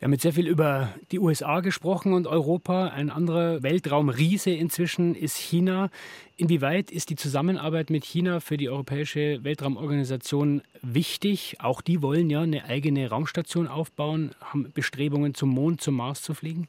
Wir 0.01 0.07
haben 0.07 0.13
jetzt 0.15 0.23
sehr 0.23 0.33
viel 0.33 0.49
über 0.49 0.95
die 1.13 1.19
USA 1.19 1.61
gesprochen 1.61 2.15
und 2.15 2.27
Europa. 2.27 2.87
Ein 2.87 3.11
anderer 3.11 3.63
Weltraumriese 3.63 4.49
inzwischen 4.49 5.15
ist 5.15 5.37
China. 5.37 5.91
Inwieweit 6.39 6.91
ist 6.91 7.11
die 7.11 7.17
Zusammenarbeit 7.17 7.91
mit 7.91 8.07
China 8.07 8.41
für 8.41 8.57
die 8.57 8.71
Europäische 8.71 9.45
Weltraumorganisation 9.45 10.63
wichtig? 10.81 11.59
Auch 11.61 11.83
die 11.83 12.01
wollen 12.01 12.31
ja 12.31 12.41
eine 12.41 12.65
eigene 12.65 13.11
Raumstation 13.11 13.69
aufbauen, 13.69 14.35
haben 14.41 14.73
Bestrebungen 14.73 15.35
zum 15.35 15.51
Mond, 15.51 15.83
zum 15.83 15.97
Mars 15.97 16.23
zu 16.23 16.33
fliegen. 16.33 16.67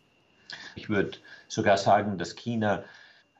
Ich 0.75 0.89
würde 0.89 1.11
sogar 1.47 1.77
sagen, 1.77 2.17
dass 2.17 2.35
China 2.35 2.83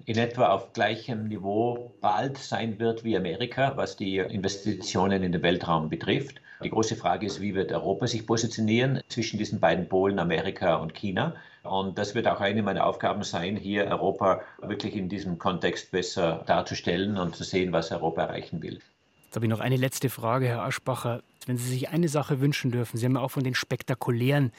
in 0.06 0.18
etwa 0.18 0.52
auf 0.52 0.72
gleichem 0.72 1.28
Niveau 1.28 1.92
bald 2.00 2.38
sein 2.38 2.80
wird 2.80 3.04
wie 3.04 3.18
Amerika, 3.18 3.76
was 3.76 3.98
die 3.98 4.20
Investitionen 4.20 5.22
in 5.22 5.34
den 5.34 5.42
Weltraum 5.42 5.90
betrifft. 5.90 6.40
Die 6.64 6.70
große 6.70 6.96
Frage 6.96 7.26
ist, 7.26 7.42
wie 7.42 7.56
wird 7.56 7.72
Europa 7.72 8.08
sich 8.08 8.28
positionieren 8.28 9.02
zwischen 9.08 9.38
diesen 9.38 9.60
beiden 9.60 9.90
Polen, 9.90 10.20
Amerika 10.20 10.76
und 10.76 10.94
China? 10.94 11.36
Und 11.64 11.98
das 11.98 12.14
wird 12.14 12.28
auch 12.28 12.40
eine 12.40 12.62
meiner 12.62 12.86
Aufgaben 12.86 13.24
sein, 13.24 13.56
hier 13.56 13.86
Europa 13.86 14.42
wirklich 14.62 14.96
in 14.96 15.10
diesem 15.10 15.40
Kontext 15.40 15.92
besser 15.92 16.44
darzustellen 16.46 17.18
und 17.18 17.36
zu 17.36 17.44
sehen, 17.44 17.72
was 17.72 17.92
Europa 17.92 18.24
erreichen 18.24 18.62
will. 18.62 18.80
Jetzt 19.26 19.36
habe 19.36 19.46
ich 19.46 19.50
noch 19.50 19.60
eine 19.60 19.78
letzte 19.78 20.10
Frage, 20.10 20.48
Herr 20.48 20.64
Aschbacher. 20.64 21.24
Wenn 21.48 21.58
Sie 21.58 21.70
sich 21.70 21.90
eine 21.90 22.10
Sache 22.10 22.42
wünschen 22.42 22.72
dürfen, 22.72 22.98
Sie 22.98 23.06
haben 23.06 23.16
ja 23.16 23.22
auch 23.22 23.32
von 23.32 23.44
den 23.44 23.56
spektakulären 23.56 24.52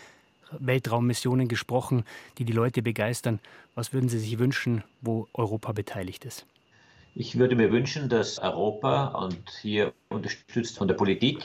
Weltraummissionen 0.58 1.49
gesprochen, 1.49 2.04
die 2.38 2.44
die 2.44 2.52
Leute 2.52 2.82
begeistern. 2.82 3.38
Was 3.75 3.93
würden 3.93 4.08
Sie 4.08 4.19
sich 4.19 4.38
wünschen, 4.38 4.82
wo 5.00 5.28
Europa 5.34 5.72
beteiligt 5.72 6.25
ist? 6.25 6.46
Ich 7.14 7.38
würde 7.38 7.56
mir 7.56 7.70
wünschen, 7.70 8.08
dass 8.08 8.38
Europa 8.38 9.08
und 9.08 9.50
hier 9.60 9.93
unterstützt 10.08 10.78
von 10.78 10.88
der 10.88 10.94
Politik 10.94 11.43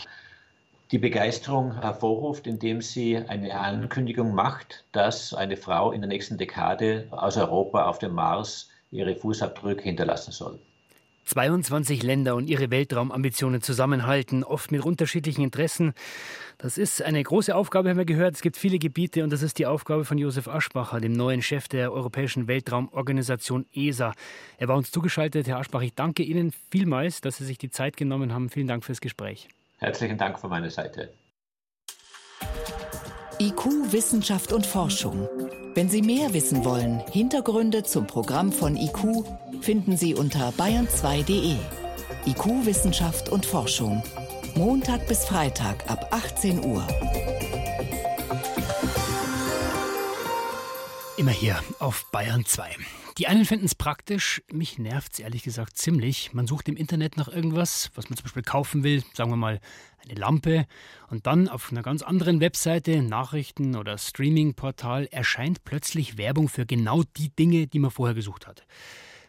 die 0.91 0.97
Begeisterung 0.97 1.81
hervorruft, 1.81 2.47
indem 2.47 2.81
sie 2.81 3.17
eine 3.17 3.59
Ankündigung 3.59 4.33
macht, 4.33 4.85
dass 4.91 5.33
eine 5.33 5.57
Frau 5.57 5.91
in 5.91 6.01
der 6.01 6.07
nächsten 6.07 6.37
Dekade 6.37 7.07
aus 7.11 7.37
Europa 7.37 7.85
auf 7.85 7.99
dem 7.99 8.13
Mars 8.13 8.69
ihre 8.91 9.15
Fußabdrücke 9.15 9.83
hinterlassen 9.83 10.31
soll. 10.31 10.59
22 11.25 12.03
Länder 12.03 12.35
und 12.35 12.47
ihre 12.47 12.71
Weltraumambitionen 12.71 13.61
zusammenhalten, 13.61 14.45
oft 14.45 14.71
mit 14.71 14.85
unterschiedlichen 14.85 15.43
Interessen. 15.43 15.93
Das 16.57 16.77
ist 16.77 17.01
eine 17.01 17.21
große 17.21 17.53
Aufgabe, 17.53 17.89
haben 17.89 17.97
wir 17.97 18.05
gehört. 18.05 18.35
Es 18.35 18.41
gibt 18.41 18.55
viele 18.55 18.79
Gebiete 18.79 19.23
und 19.23 19.31
das 19.31 19.43
ist 19.43 19.59
die 19.59 19.65
Aufgabe 19.65 20.05
von 20.05 20.17
Josef 20.17 20.47
Aschbacher, 20.47 21.01
dem 21.01 21.11
neuen 21.11 21.41
Chef 21.41 21.67
der 21.67 21.91
Europäischen 21.91 22.47
Weltraumorganisation 22.47 23.65
ESA. 23.73 24.13
Er 24.57 24.67
war 24.69 24.77
uns 24.77 24.89
zugeschaltet. 24.89 25.47
Herr 25.47 25.57
Aschbach, 25.57 25.81
ich 25.81 25.93
danke 25.93 26.23
Ihnen 26.23 26.53
vielmals, 26.71 27.19
dass 27.19 27.37
Sie 27.37 27.45
sich 27.45 27.57
die 27.57 27.69
Zeit 27.69 27.97
genommen 27.97 28.33
haben. 28.33 28.49
Vielen 28.49 28.67
Dank 28.67 28.85
fürs 28.85 29.01
Gespräch. 29.01 29.49
Herzlichen 29.77 30.17
Dank 30.17 30.39
von 30.39 30.49
meiner 30.49 30.71
Seite. 30.71 31.13
IQ, 33.39 33.91
Wissenschaft 33.91 34.51
und 34.51 34.65
Forschung. 34.65 35.29
Wenn 35.75 35.89
Sie 35.89 36.01
mehr 36.01 36.33
wissen 36.33 36.65
wollen, 36.65 36.99
Hintergründe 37.11 37.83
zum 37.83 38.07
Programm 38.07 38.51
von 38.51 38.75
IQ 38.75 39.23
finden 39.61 39.95
Sie 39.95 40.15
unter 40.15 40.49
bayern2.de. 40.49 41.55
IQ, 42.25 42.65
Wissenschaft 42.65 43.29
und 43.29 43.45
Forschung. 43.45 44.01
Montag 44.55 45.07
bis 45.07 45.25
Freitag 45.25 45.87
ab 45.87 46.07
18 46.09 46.65
Uhr. 46.65 46.85
Immer 51.17 51.31
hier 51.31 51.59
auf 51.77 52.05
Bayern 52.11 52.43
2. 52.43 52.75
Die 53.17 53.25
einen 53.25 53.45
finden 53.45 53.65
es 53.65 53.73
praktisch, 53.73 54.43
mich 54.51 54.77
nervt 54.77 55.13
es 55.13 55.19
ehrlich 55.19 55.41
gesagt 55.41 55.75
ziemlich. 55.75 56.33
Man 56.33 56.45
sucht 56.45 56.69
im 56.69 56.77
Internet 56.77 57.17
nach 57.17 57.27
irgendwas, 57.27 57.89
was 57.95 58.09
man 58.09 58.17
zum 58.17 58.25
Beispiel 58.25 58.43
kaufen 58.43 58.83
will, 58.83 59.03
sagen 59.13 59.31
wir 59.31 59.37
mal 59.37 59.59
eine 60.03 60.19
Lampe, 60.19 60.67
und 61.09 61.25
dann 61.25 61.49
auf 61.49 61.71
einer 61.71 61.81
ganz 61.81 62.03
anderen 62.03 62.41
Webseite, 62.41 63.01
Nachrichten- 63.01 63.75
oder 63.75 63.97
Streaming-Portal, 63.97 65.07
erscheint 65.07 65.63
plötzlich 65.63 66.19
Werbung 66.19 66.47
für 66.47 66.67
genau 66.67 67.01
die 67.17 67.29
Dinge, 67.29 67.65
die 67.65 67.79
man 67.79 67.89
vorher 67.89 68.13
gesucht 68.13 68.45
hat. 68.45 68.67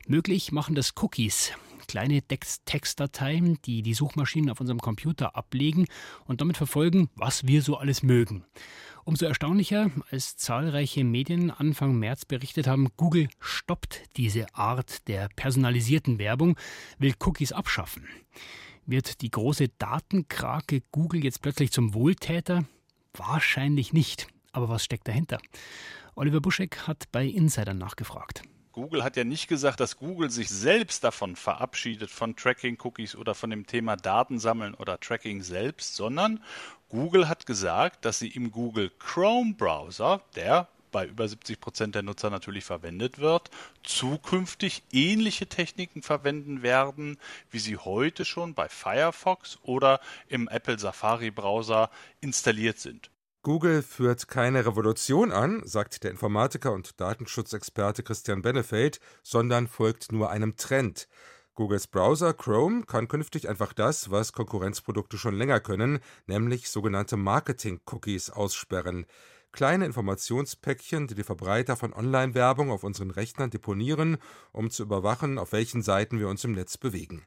Möglich 0.06 0.52
machen 0.52 0.74
das 0.74 0.92
Cookies. 1.00 1.52
Kleine 1.88 2.22
Textdateien, 2.22 3.58
die 3.64 3.82
die 3.82 3.94
Suchmaschinen 3.94 4.50
auf 4.50 4.60
unserem 4.60 4.78
Computer 4.78 5.34
ablegen 5.34 5.86
und 6.26 6.40
damit 6.40 6.56
verfolgen, 6.56 7.08
was 7.16 7.46
wir 7.46 7.62
so 7.62 7.76
alles 7.76 8.04
mögen. 8.04 8.44
Umso 9.04 9.24
erstaunlicher, 9.24 9.90
als 10.10 10.36
zahlreiche 10.36 11.02
Medien 11.02 11.50
Anfang 11.50 11.98
März 11.98 12.26
berichtet 12.26 12.66
haben, 12.66 12.88
Google 12.96 13.28
stoppt 13.40 14.02
diese 14.16 14.54
Art 14.54 15.08
der 15.08 15.28
personalisierten 15.34 16.18
Werbung, 16.18 16.56
will 16.98 17.14
Cookies 17.18 17.52
abschaffen. 17.52 18.06
Wird 18.84 19.22
die 19.22 19.30
große 19.30 19.68
Datenkrake 19.78 20.82
Google 20.92 21.24
jetzt 21.24 21.42
plötzlich 21.42 21.72
zum 21.72 21.94
Wohltäter? 21.94 22.64
Wahrscheinlich 23.14 23.92
nicht. 23.92 24.28
Aber 24.52 24.68
was 24.68 24.84
steckt 24.84 25.08
dahinter? 25.08 25.38
Oliver 26.14 26.40
Buschek 26.40 26.86
hat 26.86 27.04
bei 27.12 27.24
Insidern 27.26 27.78
nachgefragt. 27.78 28.42
Google 28.78 29.02
hat 29.02 29.16
ja 29.16 29.24
nicht 29.24 29.48
gesagt, 29.48 29.80
dass 29.80 29.96
Google 29.96 30.30
sich 30.30 30.48
selbst 30.48 31.02
davon 31.02 31.34
verabschiedet, 31.34 32.10
von 32.12 32.36
Tracking-Cookies 32.36 33.16
oder 33.16 33.34
von 33.34 33.50
dem 33.50 33.66
Thema 33.66 33.96
Datensammeln 33.96 34.74
oder 34.74 35.00
Tracking 35.00 35.42
selbst, 35.42 35.96
sondern 35.96 36.44
Google 36.88 37.28
hat 37.28 37.44
gesagt, 37.44 38.04
dass 38.04 38.20
sie 38.20 38.28
im 38.28 38.52
Google 38.52 38.92
Chrome-Browser, 39.00 40.22
der 40.36 40.68
bei 40.92 41.06
über 41.06 41.26
70 41.26 41.60
Prozent 41.60 41.96
der 41.96 42.02
Nutzer 42.04 42.30
natürlich 42.30 42.62
verwendet 42.62 43.18
wird, 43.18 43.50
zukünftig 43.82 44.84
ähnliche 44.92 45.48
Techniken 45.48 46.02
verwenden 46.02 46.62
werden, 46.62 47.18
wie 47.50 47.58
sie 47.58 47.78
heute 47.78 48.24
schon 48.24 48.54
bei 48.54 48.68
Firefox 48.68 49.58
oder 49.62 49.98
im 50.28 50.46
Apple 50.46 50.78
Safari 50.78 51.32
Browser 51.32 51.90
installiert 52.20 52.78
sind. 52.78 53.10
Google 53.48 53.80
führt 53.80 54.28
keine 54.28 54.66
Revolution 54.66 55.32
an, 55.32 55.62
sagt 55.64 56.04
der 56.04 56.10
Informatiker 56.10 56.70
und 56.70 57.00
Datenschutzexperte 57.00 58.02
Christian 58.02 58.42
Benefeld, 58.42 59.00
sondern 59.22 59.68
folgt 59.68 60.12
nur 60.12 60.28
einem 60.28 60.56
Trend. 60.56 61.08
Googles 61.54 61.86
Browser 61.86 62.34
Chrome 62.34 62.84
kann 62.84 63.08
künftig 63.08 63.48
einfach 63.48 63.72
das, 63.72 64.10
was 64.10 64.34
Konkurrenzprodukte 64.34 65.16
schon 65.16 65.34
länger 65.34 65.60
können, 65.60 66.00
nämlich 66.26 66.68
sogenannte 66.68 67.16
Marketing-Cookies 67.16 68.28
aussperren. 68.28 69.06
Kleine 69.50 69.86
Informationspäckchen, 69.86 71.06
die 71.06 71.14
die 71.14 71.24
Verbreiter 71.24 71.74
von 71.74 71.94
Online-Werbung 71.94 72.70
auf 72.70 72.84
unseren 72.84 73.10
Rechnern 73.10 73.48
deponieren, 73.48 74.18
um 74.52 74.68
zu 74.68 74.82
überwachen, 74.82 75.38
auf 75.38 75.52
welchen 75.52 75.80
Seiten 75.80 76.18
wir 76.18 76.28
uns 76.28 76.44
im 76.44 76.52
Netz 76.52 76.76
bewegen 76.76 77.24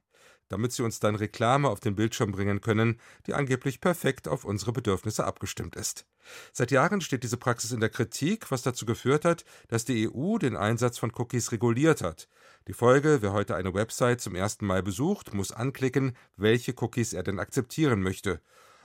damit 0.52 0.74
sie 0.74 0.84
uns 0.84 1.00
dann 1.00 1.16
Reklame 1.16 1.70
auf 1.70 1.80
den 1.80 1.96
Bildschirm 1.96 2.32
bringen 2.32 2.60
können, 2.60 3.00
die 3.26 3.34
angeblich 3.34 3.80
perfekt 3.80 4.28
auf 4.28 4.44
unsere 4.44 4.74
Bedürfnisse 4.74 5.26
abgestimmt 5.26 5.76
ist. 5.76 6.06
Seit 6.52 6.72
Jahren 6.72 7.02
steht 7.02 7.24
diese 7.24 7.38
Praxis 7.38 7.72
in 7.72 7.80
der 7.80 7.90
Kritik, 7.90 8.52
was 8.52 8.62
dazu 8.62 8.86
geführt 8.86 9.24
hat, 9.24 9.46
dass 9.70 9.86
die 9.86 10.10
EU 10.10 10.38
den 10.38 10.58
Einsatz 10.58 10.98
von 10.98 11.12
Cookies 11.16 11.52
reguliert 11.52 12.02
hat. 12.02 12.28
Die 12.68 12.74
Folge, 12.74 13.22
wer 13.22 13.32
heute 13.32 13.56
eine 13.56 13.74
Website 13.74 14.22
zum 14.22 14.36
ersten 14.36 14.66
Mal 14.66 14.84
besucht, 14.84 15.34
muss 15.34 15.52
anklicken, 15.52 16.16
welche 16.36 16.74
Cookies 16.78 17.14
er 17.14 17.24
denn 17.24 17.40
akzeptieren 17.40 18.02
möchte. 18.02 18.42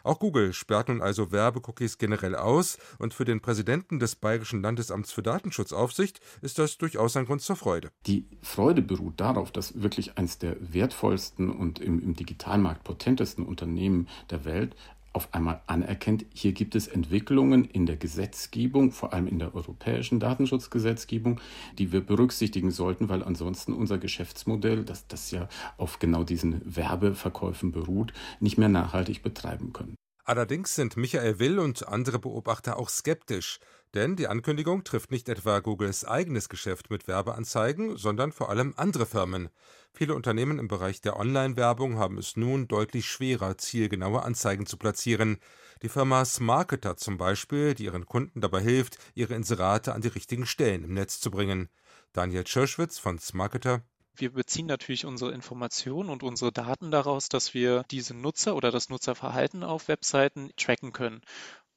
Auch 0.06 0.20
Google 0.20 0.52
sperrt 0.52 0.88
nun 0.88 1.02
also 1.02 1.32
Werbecookies 1.32 1.98
generell 1.98 2.36
aus, 2.36 2.78
und 3.00 3.12
für 3.12 3.24
den 3.24 3.40
Präsidenten 3.40 3.98
des 3.98 4.14
Bayerischen 4.14 4.62
Landesamts 4.62 5.10
für 5.10 5.24
Datenschutzaufsicht 5.24 6.20
ist 6.42 6.60
das 6.60 6.78
durchaus 6.78 7.16
ein 7.16 7.26
Grund 7.26 7.42
zur 7.42 7.56
Freude. 7.56 7.90
Die 8.06 8.24
Freude 8.40 8.82
beruht 8.82 9.18
darauf, 9.18 9.50
dass 9.50 9.82
wirklich 9.82 10.16
eines 10.16 10.38
der 10.38 10.56
wertvollsten 10.60 11.50
und 11.50 11.80
im, 11.80 12.00
im 12.00 12.14
Digitalmarkt 12.14 12.84
potentesten 12.84 13.44
Unternehmen 13.44 14.06
der 14.30 14.44
Welt 14.44 14.76
auf 15.16 15.32
einmal 15.32 15.62
anerkennt, 15.66 16.26
hier 16.34 16.52
gibt 16.52 16.74
es 16.74 16.88
Entwicklungen 16.88 17.64
in 17.64 17.86
der 17.86 17.96
Gesetzgebung, 17.96 18.92
vor 18.92 19.14
allem 19.14 19.26
in 19.26 19.38
der 19.38 19.54
europäischen 19.54 20.20
Datenschutzgesetzgebung, 20.20 21.40
die 21.78 21.90
wir 21.90 22.02
berücksichtigen 22.02 22.70
sollten, 22.70 23.08
weil 23.08 23.24
ansonsten 23.24 23.72
unser 23.72 23.96
Geschäftsmodell, 23.96 24.84
das, 24.84 25.06
das 25.08 25.30
ja 25.30 25.48
auf 25.78 25.98
genau 26.00 26.22
diesen 26.22 26.60
Werbeverkäufen 26.64 27.72
beruht, 27.72 28.12
nicht 28.40 28.58
mehr 28.58 28.68
nachhaltig 28.68 29.22
betreiben 29.22 29.72
können. 29.72 29.96
Allerdings 30.26 30.74
sind 30.74 30.98
Michael 30.98 31.38
Will 31.38 31.60
und 31.60 31.88
andere 31.88 32.18
Beobachter 32.18 32.78
auch 32.78 32.90
skeptisch. 32.90 33.58
Denn 33.96 34.14
die 34.14 34.28
Ankündigung 34.28 34.84
trifft 34.84 35.10
nicht 35.10 35.26
etwa 35.30 35.60
Googles 35.60 36.04
eigenes 36.04 36.50
Geschäft 36.50 36.90
mit 36.90 37.08
Werbeanzeigen, 37.08 37.96
sondern 37.96 38.30
vor 38.30 38.50
allem 38.50 38.74
andere 38.76 39.06
Firmen. 39.06 39.48
Viele 39.94 40.14
Unternehmen 40.14 40.58
im 40.58 40.68
Bereich 40.68 41.00
der 41.00 41.16
Online-Werbung 41.16 41.96
haben 41.96 42.18
es 42.18 42.36
nun 42.36 42.68
deutlich 42.68 43.06
schwerer, 43.06 43.56
zielgenaue 43.56 44.22
Anzeigen 44.22 44.66
zu 44.66 44.76
platzieren. 44.76 45.38
Die 45.80 45.88
Firma 45.88 46.26
Smarketer 46.26 46.98
zum 46.98 47.16
Beispiel, 47.16 47.74
die 47.74 47.84
ihren 47.84 48.04
Kunden 48.04 48.42
dabei 48.42 48.60
hilft, 48.60 48.98
ihre 49.14 49.32
Inserate 49.32 49.94
an 49.94 50.02
die 50.02 50.08
richtigen 50.08 50.44
Stellen 50.44 50.84
im 50.84 50.92
Netz 50.92 51.18
zu 51.18 51.30
bringen. 51.30 51.70
Daniel 52.12 52.44
Tschirschwitz 52.44 52.98
von 52.98 53.18
Smarketer 53.18 53.82
wir 54.18 54.32
beziehen 54.32 54.64
natürlich 54.64 55.04
unsere 55.04 55.32
Informationen 55.32 56.08
und 56.08 56.22
unsere 56.22 56.50
Daten 56.50 56.90
daraus, 56.90 57.28
dass 57.28 57.52
wir 57.52 57.84
diese 57.90 58.14
Nutzer 58.14 58.56
oder 58.56 58.70
das 58.70 58.88
Nutzerverhalten 58.88 59.62
auf 59.62 59.88
Webseiten 59.88 60.50
tracken 60.56 60.94
können. 60.94 61.20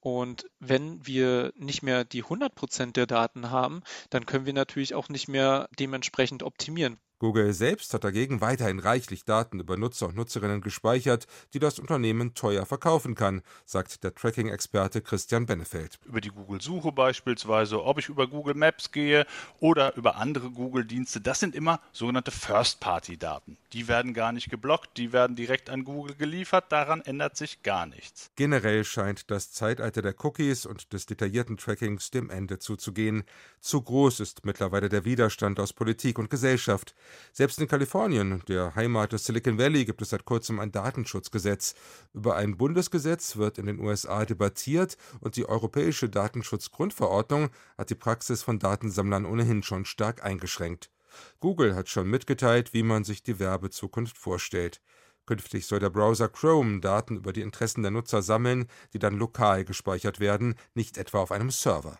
Und 0.02 0.46
wenn 0.60 1.06
wir 1.06 1.54
nicht 1.56 1.84
mehr 1.84 2.06
die 2.06 2.24
100 2.24 2.56
Prozent 2.56 2.96
der 2.98 3.08
Daten 3.08 3.50
haben, 3.52 3.82
dann 4.10 4.26
können 4.26 4.46
wir 4.46 4.54
natürlich 4.54 4.96
auch 4.96 5.10
nicht 5.10 5.28
mehr 5.28 5.70
dementsprechend 5.78 6.44
optimieren. 6.44 7.00
Google 7.20 7.54
selbst 7.54 7.94
hat 7.94 8.06
dagegen 8.06 8.40
weiterhin 8.40 8.80
reichlich 8.80 9.26
Daten 9.26 9.60
über 9.60 9.76
Nutzer 9.76 10.08
und 10.08 10.16
Nutzerinnen 10.16 10.62
gespeichert, 10.62 11.28
die 11.54 11.60
das 11.60 11.78
Unternehmen 11.78 12.34
teuer 12.34 12.66
verkaufen 12.66 13.14
kann, 13.14 13.42
sagt 13.66 14.06
der 14.06 14.16
Tracking-Experte 14.16 15.02
Christian 15.02 15.46
Benefeld. 15.46 16.00
Über 16.06 16.22
die 16.22 16.30
Google-Suche 16.30 16.94
beispielsweise, 16.94 17.84
ob 17.84 18.00
ich 18.00 18.08
über 18.08 18.26
Google 18.28 18.54
Maps 18.56 18.94
gehe 18.94 19.26
oder 19.60 19.96
über 19.98 20.16
andere 20.16 20.50
Google-Dienste, 20.50 21.20
das 21.20 21.42
sind 21.42 21.56
immer 21.56 21.82
sogenannte 21.92 22.32
First-Party-Daten. 22.32 23.58
Die 23.74 23.90
werden 23.90 24.14
gar 24.14 24.32
nicht 24.32 24.50
geblockt, 24.50 24.98
die 24.98 25.12
werden 25.12 25.36
direkt 25.36 25.70
an 25.70 25.84
Google 25.84 26.16
geliefert, 26.16 26.72
daran 26.72 27.02
ändert 27.02 27.36
sich 27.36 27.64
gar 27.64 27.86
nichts. 27.86 28.32
Generell 28.38 28.86
scheint 28.86 29.30
das 29.30 29.52
Zeitalter 29.52 30.02
der 30.02 30.16
Cookies 30.24 30.66
und 30.66 30.94
des 30.94 31.06
detaillierten 31.06 31.58
Trackings 31.58 32.12
dem 32.12 32.30
Ende 32.30 32.60
zuzugehen. 32.60 33.24
Zu 33.60 33.82
groß 33.82 34.22
ist 34.22 34.46
mittlerweile 34.46 34.88
der 34.88 35.04
Widerstand 35.04 35.60
aus 35.60 35.74
Politik 35.74 36.18
und 36.18 36.30
Gesellschaft. 36.30 36.96
Selbst 37.34 37.60
in 37.60 37.68
Kalifornien, 37.68 38.42
der 38.48 38.76
Heimat 38.76 39.14
des 39.14 39.26
Silicon 39.26 39.58
Valley, 39.58 39.86
gibt 39.86 40.02
es 40.02 40.10
seit 40.10 40.26
kurzem 40.26 40.60
ein 40.60 40.72
Datenschutzgesetz. 40.72 41.76
Über 42.14 42.36
ein 42.36 42.58
Bundesgesetz 42.58 43.38
wird 43.38 43.58
in 43.58 43.66
den 43.66 43.80
USA 43.80 44.26
debattiert 44.26 44.98
und 45.20 45.36
die 45.36 45.48
Europäische 45.48 46.10
Datenschutzgrundverordnung 46.10 47.50
hat 47.78 47.90
die 47.90 47.96
Praxis 47.96 48.44
von 48.44 48.60
Datensammlern 48.60 49.26
ohnehin 49.26 49.64
schon 49.64 49.86
stark 49.86 50.24
eingeschränkt. 50.24 50.92
Google 51.40 51.76
hat 51.76 51.90
schon 51.90 52.10
mitgeteilt, 52.10 52.74
wie 52.74 52.84
man 52.84 53.04
sich 53.04 53.24
die 53.24 53.40
Werbezukunft 53.40 54.18
vorstellt. 54.18 54.82
Künftig 55.26 55.68
soll 55.68 55.80
der 55.80 55.92
Browser 55.92 56.28
Chrome 56.28 56.80
Daten 56.80 57.18
über 57.18 57.34
die 57.34 57.42
Interessen 57.42 57.84
der 57.84 57.92
Nutzer 57.92 58.24
sammeln, 58.24 58.66
die 58.94 59.00
dann 59.00 59.18
lokal 59.18 59.64
gespeichert 59.64 60.20
werden, 60.20 60.56
nicht 60.74 60.98
etwa 60.98 61.20
auf 61.20 61.32
einem 61.32 61.52
Server. 61.52 62.00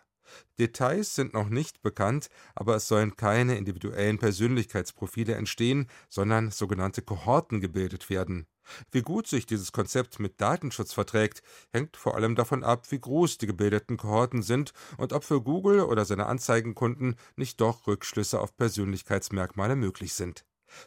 Details 0.58 1.14
sind 1.14 1.34
noch 1.34 1.48
nicht 1.48 1.82
bekannt, 1.82 2.28
aber 2.54 2.76
es 2.76 2.88
sollen 2.88 3.16
keine 3.16 3.56
individuellen 3.56 4.18
Persönlichkeitsprofile 4.18 5.34
entstehen, 5.34 5.88
sondern 6.08 6.50
sogenannte 6.50 7.02
Kohorten 7.02 7.60
gebildet 7.60 8.10
werden. 8.10 8.46
Wie 8.90 9.02
gut 9.02 9.26
sich 9.26 9.46
dieses 9.46 9.72
Konzept 9.72 10.20
mit 10.20 10.40
Datenschutz 10.40 10.92
verträgt, 10.92 11.42
hängt 11.72 11.96
vor 11.96 12.14
allem 12.14 12.36
davon 12.36 12.62
ab, 12.62 12.90
wie 12.90 13.00
groß 13.00 13.38
die 13.38 13.46
gebildeten 13.46 13.96
Kohorten 13.96 14.42
sind 14.42 14.72
und 14.96 15.12
ob 15.12 15.24
für 15.24 15.42
Google 15.42 15.80
oder 15.80 16.04
seine 16.04 16.26
Anzeigenkunden 16.26 17.16
nicht 17.36 17.60
doch 17.60 17.86
Rückschlüsse 17.86 18.40
auf 18.40 18.56
Persönlichkeitsmerkmale 18.56 19.76
möglich 19.76 20.14
sind. 20.14 20.44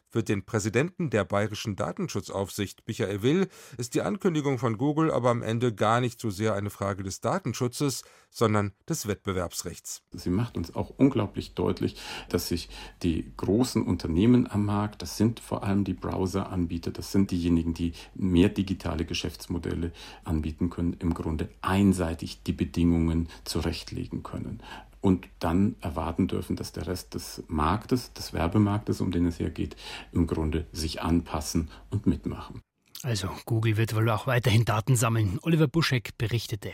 Für 0.09 0.23
den 0.23 0.45
Präsidenten 0.45 1.09
der 1.09 1.25
Bayerischen 1.25 1.75
Datenschutzaufsicht, 1.75 2.83
Michael 2.87 3.21
Will, 3.21 3.47
ist 3.77 3.95
die 3.95 4.01
Ankündigung 4.01 4.57
von 4.59 4.77
Google 4.77 5.11
aber 5.11 5.29
am 5.29 5.41
Ende 5.41 5.73
gar 5.73 6.01
nicht 6.01 6.19
so 6.19 6.29
sehr 6.29 6.53
eine 6.53 6.69
Frage 6.69 7.03
des 7.03 7.21
Datenschutzes, 7.21 8.03
sondern 8.29 8.73
des 8.89 9.07
Wettbewerbsrechts. 9.07 10.03
Sie 10.11 10.29
macht 10.29 10.57
uns 10.57 10.75
auch 10.75 10.91
unglaublich 10.97 11.53
deutlich, 11.53 11.97
dass 12.29 12.47
sich 12.47 12.69
die 13.03 13.31
großen 13.37 13.83
Unternehmen 13.83 14.49
am 14.49 14.65
Markt, 14.65 15.01
das 15.01 15.17
sind 15.17 15.39
vor 15.39 15.63
allem 15.63 15.83
die 15.83 15.93
Browseranbieter, 15.93 16.91
das 16.91 17.11
sind 17.11 17.31
diejenigen, 17.31 17.73
die 17.73 17.93
mehr 18.15 18.49
digitale 18.49 19.05
Geschäftsmodelle 19.05 19.91
anbieten 20.23 20.69
können, 20.69 20.93
im 20.99 21.13
Grunde 21.13 21.49
einseitig 21.61 22.43
die 22.43 22.53
Bedingungen 22.53 23.29
zurechtlegen 23.43 24.23
können 24.23 24.61
und 25.03 25.27
dann 25.39 25.75
erwarten 25.81 26.29
dürfen, 26.29 26.55
dass 26.55 26.71
der 26.71 26.87
Rest 26.87 27.13
des 27.13 27.43
Marktes, 27.47 28.13
des 28.13 28.31
Werbemarktes, 28.31 29.01
um 29.01 29.11
den 29.11 29.25
es 29.25 29.37
hier 29.37 29.49
geht, 29.49 29.75
im 30.13 30.27
Grunde 30.27 30.65
sich 30.71 31.01
anpassen 31.01 31.69
und 31.89 32.07
mitmachen. 32.07 32.61
Also 33.03 33.29
Google 33.45 33.75
wird 33.75 33.93
wohl 33.95 34.09
auch 34.09 34.27
weiterhin 34.27 34.63
Daten 34.63 34.95
sammeln. 34.95 35.39
Oliver 35.41 35.67
Buschek 35.67 36.17
berichtete. 36.17 36.71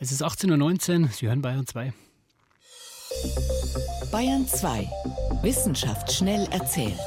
Es 0.00 0.10
ist 0.10 0.24
18.19 0.24 1.02
Uhr, 1.02 1.08
Sie 1.08 1.28
hören 1.28 1.40
Bayern 1.40 1.64
2. 1.64 1.92
Bayern 4.10 4.48
2. 4.48 4.90
Wissenschaft 5.42 6.12
schnell 6.12 6.48
erzählt. 6.50 6.98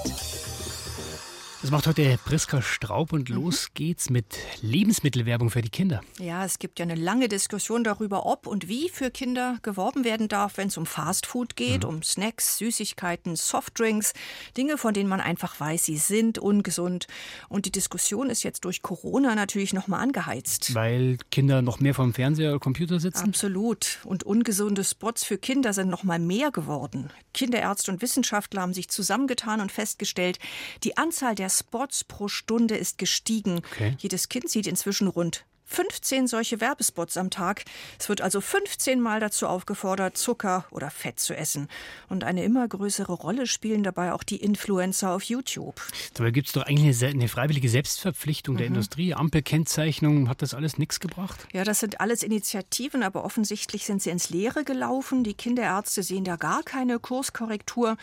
Das 1.65 1.71
macht 1.71 1.87
heute 1.87 2.19
Priska 2.23 2.61
Straub 2.61 3.11
und 3.11 3.27
mhm. 3.27 3.37
los 3.37 3.71
geht's 3.73 4.11
mit 4.11 4.37
Lebensmittelwerbung 4.61 5.49
für 5.49 5.63
die 5.63 5.71
Kinder. 5.71 6.01
Ja, 6.19 6.45
es 6.45 6.59
gibt 6.59 6.77
ja 6.77 6.83
eine 6.83 6.93
lange 6.93 7.27
Diskussion 7.27 7.83
darüber, 7.83 8.27
ob 8.27 8.45
und 8.45 8.67
wie 8.67 8.87
für 8.87 9.09
Kinder 9.09 9.57
geworben 9.63 10.03
werden 10.03 10.27
darf, 10.27 10.57
wenn 10.57 10.67
es 10.67 10.77
um 10.77 10.85
Fastfood 10.85 11.55
geht, 11.55 11.81
mhm. 11.81 11.89
um 11.89 12.03
Snacks, 12.03 12.59
Süßigkeiten, 12.59 13.35
Softdrinks, 13.35 14.13
Dinge, 14.55 14.77
von 14.77 14.93
denen 14.93 15.09
man 15.09 15.19
einfach 15.19 15.59
weiß, 15.59 15.85
sie 15.85 15.97
sind 15.97 16.37
ungesund. 16.37 17.07
Und 17.49 17.65
die 17.65 17.71
Diskussion 17.71 18.29
ist 18.29 18.43
jetzt 18.43 18.63
durch 18.63 18.83
Corona 18.83 19.33
natürlich 19.33 19.73
nochmal 19.73 20.03
angeheizt. 20.03 20.75
Weil 20.75 21.17
Kinder 21.31 21.63
noch 21.63 21.79
mehr 21.79 21.95
vom 21.95 22.13
Fernseher 22.13 22.51
oder 22.51 22.59
Computer 22.59 22.99
sitzen? 22.99 23.29
Absolut. 23.29 24.01
Und 24.03 24.23
ungesunde 24.23 24.83
Spots 24.83 25.23
für 25.23 25.39
Kinder 25.39 25.73
sind 25.73 25.89
nochmal 25.89 26.19
mehr 26.19 26.51
geworden. 26.51 27.09
Kinderärzte 27.33 27.91
und 27.91 28.03
Wissenschaftler 28.03 28.61
haben 28.61 28.75
sich 28.75 28.87
zusammengetan 28.87 29.61
und 29.61 29.71
festgestellt, 29.71 30.37
die 30.83 30.95
Anzahl 30.95 31.33
der 31.33 31.54
Spots 31.59 32.03
pro 32.03 32.27
Stunde 32.27 32.75
ist 32.75 32.97
gestiegen. 32.97 33.57
Okay. 33.57 33.95
Jedes 33.99 34.29
Kind 34.29 34.49
sieht 34.49 34.67
inzwischen 34.67 35.07
rund 35.07 35.45
15 35.65 36.27
solche 36.27 36.61
Werbespots 36.61 37.17
am 37.17 37.29
Tag. 37.29 37.63
Es 37.99 38.09
wird 38.09 38.21
also 38.21 38.41
15 38.41 39.01
Mal 39.01 39.19
dazu 39.19 39.47
aufgefordert, 39.47 40.17
Zucker 40.17 40.65
oder 40.71 40.89
Fett 40.89 41.19
zu 41.19 41.35
essen. 41.35 41.67
Und 42.07 42.23
eine 42.23 42.43
immer 42.43 42.67
größere 42.67 43.13
Rolle 43.13 43.47
spielen 43.47 43.83
dabei 43.83 44.13
auch 44.13 44.23
die 44.23 44.37
Influencer 44.37 45.11
auf 45.11 45.23
YouTube. 45.23 45.81
Dabei 46.13 46.31
gibt 46.31 46.47
es 46.47 46.53
doch 46.53 46.63
eigentlich 46.63 47.03
eine, 47.03 47.27
freiwillige 47.27 47.69
Selbstverpflichtung 47.69 48.55
mhm. 48.55 48.57
der 48.59 48.67
Industrie. 48.67 49.13
Ampelkennzeichnung, 49.13 50.29
hat 50.29 50.41
das 50.41 50.53
alles 50.53 50.77
nichts 50.77 50.99
gebracht? 50.99 51.47
Ja, 51.51 51.63
das 51.63 51.79
sind 51.79 51.99
alles 51.99 52.23
Initiativen, 52.23 53.03
aber 53.03 53.25
offensichtlich 53.25 53.85
sind 53.85 54.01
sie 54.01 54.11
ins 54.11 54.29
Leere 54.29 54.63
gelaufen. 54.63 55.23
Die 55.23 55.33
Kinderärzte 55.33 56.03
sehen 56.03 56.23
da 56.23 56.35
gar 56.35 56.63
keine 56.63 56.99
Kurskorrektur 56.99 57.97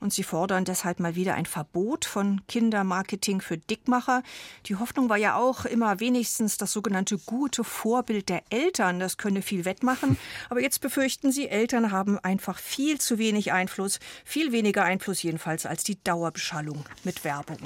und 0.00 0.12
sie 0.12 0.22
fordern 0.22 0.64
deshalb 0.64 1.00
mal 1.00 1.14
wieder 1.16 1.34
ein 1.34 1.46
Verbot 1.46 2.04
von 2.04 2.40
Kindermarketing 2.46 3.40
für 3.40 3.58
Dickmacher. 3.58 4.22
Die 4.66 4.76
Hoffnung 4.76 5.08
war 5.08 5.16
ja 5.16 5.36
auch 5.36 5.64
immer 5.64 6.00
wenigstens 6.00 6.56
das 6.56 6.72
sogenannte 6.72 7.07
gute 7.16 7.64
Vorbild 7.64 8.28
der 8.28 8.42
Eltern. 8.50 9.00
Das 9.00 9.16
könne 9.16 9.40
viel 9.40 9.64
wettmachen. 9.64 10.18
Aber 10.50 10.60
jetzt 10.60 10.80
befürchten 10.80 11.32
sie, 11.32 11.48
Eltern 11.48 11.90
haben 11.90 12.18
einfach 12.18 12.58
viel 12.58 13.00
zu 13.00 13.18
wenig 13.18 13.52
Einfluss, 13.52 14.00
viel 14.24 14.52
weniger 14.52 14.84
Einfluss 14.84 15.22
jedenfalls 15.22 15.64
als 15.64 15.84
die 15.84 16.02
Dauerbeschallung 16.04 16.84
mit 17.04 17.24
Werbung. 17.24 17.58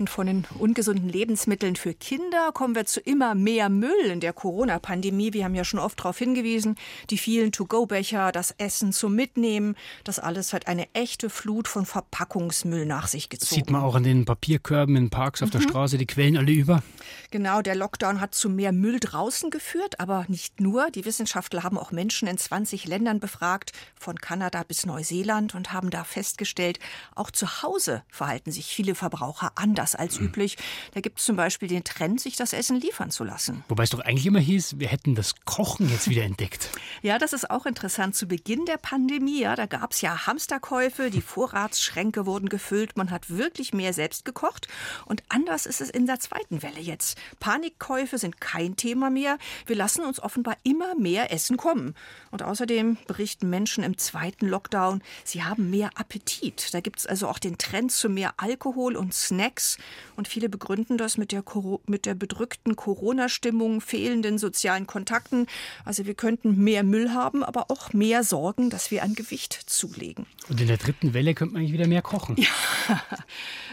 Und 0.00 0.08
von 0.08 0.26
den 0.26 0.46
ungesunden 0.58 1.10
Lebensmitteln 1.10 1.76
für 1.76 1.92
Kinder 1.92 2.52
kommen 2.54 2.74
wir 2.74 2.86
zu 2.86 3.00
immer 3.00 3.34
mehr 3.34 3.68
Müll 3.68 4.06
in 4.06 4.20
der 4.20 4.32
Corona-Pandemie. 4.32 5.34
Wir 5.34 5.44
haben 5.44 5.54
ja 5.54 5.62
schon 5.62 5.78
oft 5.78 6.00
darauf 6.00 6.16
hingewiesen, 6.16 6.76
die 7.10 7.18
vielen 7.18 7.52
To-Go-Becher, 7.52 8.32
das 8.32 8.52
Essen 8.52 8.94
zum 8.94 9.14
Mitnehmen, 9.14 9.76
das 10.04 10.18
alles 10.18 10.54
hat 10.54 10.68
eine 10.68 10.88
echte 10.94 11.28
Flut 11.28 11.68
von 11.68 11.84
Verpackungsmüll 11.84 12.86
nach 12.86 13.08
sich 13.08 13.28
gezogen. 13.28 13.56
Sieht 13.56 13.70
man 13.70 13.82
auch 13.82 13.94
an 13.94 14.02
den 14.02 14.24
Papierkörben 14.24 14.96
in 14.96 15.10
Parks 15.10 15.42
auf 15.42 15.48
mhm. 15.48 15.52
der 15.52 15.60
Straße, 15.60 15.98
die 15.98 16.06
quellen 16.06 16.38
alle 16.38 16.52
über. 16.52 16.82
Genau, 17.30 17.60
der 17.60 17.74
Lockdown 17.74 18.22
hat 18.22 18.34
zu 18.34 18.48
mehr 18.48 18.72
Müll 18.72 19.00
draußen 19.00 19.50
geführt, 19.50 20.00
aber 20.00 20.24
nicht 20.28 20.60
nur. 20.60 20.90
Die 20.90 21.04
Wissenschaftler 21.04 21.62
haben 21.62 21.76
auch 21.76 21.92
Menschen 21.92 22.26
in 22.26 22.38
20 22.38 22.86
Ländern 22.86 23.20
befragt, 23.20 23.72
von 23.98 24.18
Kanada 24.18 24.62
bis 24.62 24.86
Neuseeland, 24.86 25.54
und 25.54 25.74
haben 25.74 25.90
da 25.90 26.04
festgestellt, 26.04 26.78
auch 27.14 27.30
zu 27.30 27.62
Hause 27.62 28.02
verhalten 28.08 28.50
sich 28.50 28.66
viele 28.66 28.94
Verbraucher 28.94 29.52
anders 29.56 29.89
anders 29.90 29.94
als 29.94 30.18
üblich. 30.18 30.56
Da 30.94 31.00
gibt 31.00 31.18
es 31.18 31.24
zum 31.24 31.36
Beispiel 31.36 31.68
den 31.68 31.84
Trend, 31.84 32.20
sich 32.20 32.36
das 32.36 32.52
Essen 32.52 32.80
liefern 32.80 33.10
zu 33.10 33.24
lassen. 33.24 33.64
Wobei 33.68 33.84
es 33.84 33.90
doch 33.90 34.00
eigentlich 34.00 34.26
immer 34.26 34.40
hieß, 34.40 34.78
wir 34.78 34.88
hätten 34.88 35.14
das 35.14 35.34
Kochen 35.44 35.88
jetzt 35.90 36.08
wieder 36.08 36.24
entdeckt. 36.24 36.70
ja, 37.02 37.18
das 37.18 37.32
ist 37.32 37.50
auch 37.50 37.66
interessant. 37.66 38.14
Zu 38.14 38.26
Beginn 38.26 38.64
der 38.66 38.76
Pandemie, 38.76 39.40
ja, 39.40 39.56
da 39.56 39.66
gab 39.66 39.92
es 39.92 40.00
ja 40.00 40.26
Hamsterkäufe, 40.26 41.10
die 41.10 41.20
Vorratsschränke 41.20 42.26
wurden 42.26 42.48
gefüllt, 42.48 42.96
man 42.96 43.10
hat 43.10 43.30
wirklich 43.30 43.72
mehr 43.72 43.92
selbst 43.92 44.24
gekocht. 44.24 44.68
Und 45.06 45.22
anders 45.28 45.66
ist 45.66 45.80
es 45.80 45.90
in 45.90 46.06
der 46.06 46.20
zweiten 46.20 46.62
Welle 46.62 46.80
jetzt. 46.80 47.18
Panikkäufe 47.38 48.18
sind 48.18 48.40
kein 48.40 48.76
Thema 48.76 49.10
mehr. 49.10 49.38
Wir 49.66 49.76
lassen 49.76 50.04
uns 50.04 50.20
offenbar 50.20 50.56
immer 50.62 50.94
mehr 50.94 51.32
Essen 51.32 51.56
kommen. 51.56 51.94
Und 52.30 52.42
außerdem 52.42 52.98
berichten 53.06 53.50
Menschen 53.50 53.84
im 53.84 53.98
zweiten 53.98 54.46
Lockdown, 54.46 55.02
sie 55.24 55.42
haben 55.42 55.70
mehr 55.70 55.90
Appetit. 55.94 56.72
Da 56.72 56.80
gibt 56.80 57.00
es 57.00 57.06
also 57.06 57.28
auch 57.28 57.38
den 57.38 57.58
Trend 57.58 57.92
zu 57.92 58.08
mehr 58.08 58.34
Alkohol 58.36 58.96
und 58.96 59.14
Snacks. 59.14 59.69
Und 60.16 60.28
viele 60.28 60.48
begründen 60.48 60.98
das 60.98 61.16
mit 61.16 61.32
der, 61.32 61.42
mit 61.86 62.06
der 62.06 62.14
bedrückten 62.14 62.76
Corona-Stimmung, 62.76 63.80
fehlenden 63.80 64.38
sozialen 64.38 64.86
Kontakten. 64.86 65.46
Also 65.84 66.06
wir 66.06 66.14
könnten 66.14 66.62
mehr 66.62 66.82
Müll 66.82 67.12
haben, 67.12 67.44
aber 67.44 67.70
auch 67.70 67.92
mehr 67.92 68.24
Sorgen, 68.24 68.70
dass 68.70 68.90
wir 68.90 69.02
an 69.02 69.14
Gewicht 69.14 69.52
zulegen. 69.66 70.26
Und 70.48 70.60
in 70.60 70.68
der 70.68 70.76
dritten 70.76 71.14
Welle 71.14 71.34
könnte 71.34 71.54
man 71.54 71.62
eigentlich 71.62 71.72
wieder 71.72 71.86
mehr 71.86 72.02
kochen. 72.02 72.36
Ja. 72.36 72.48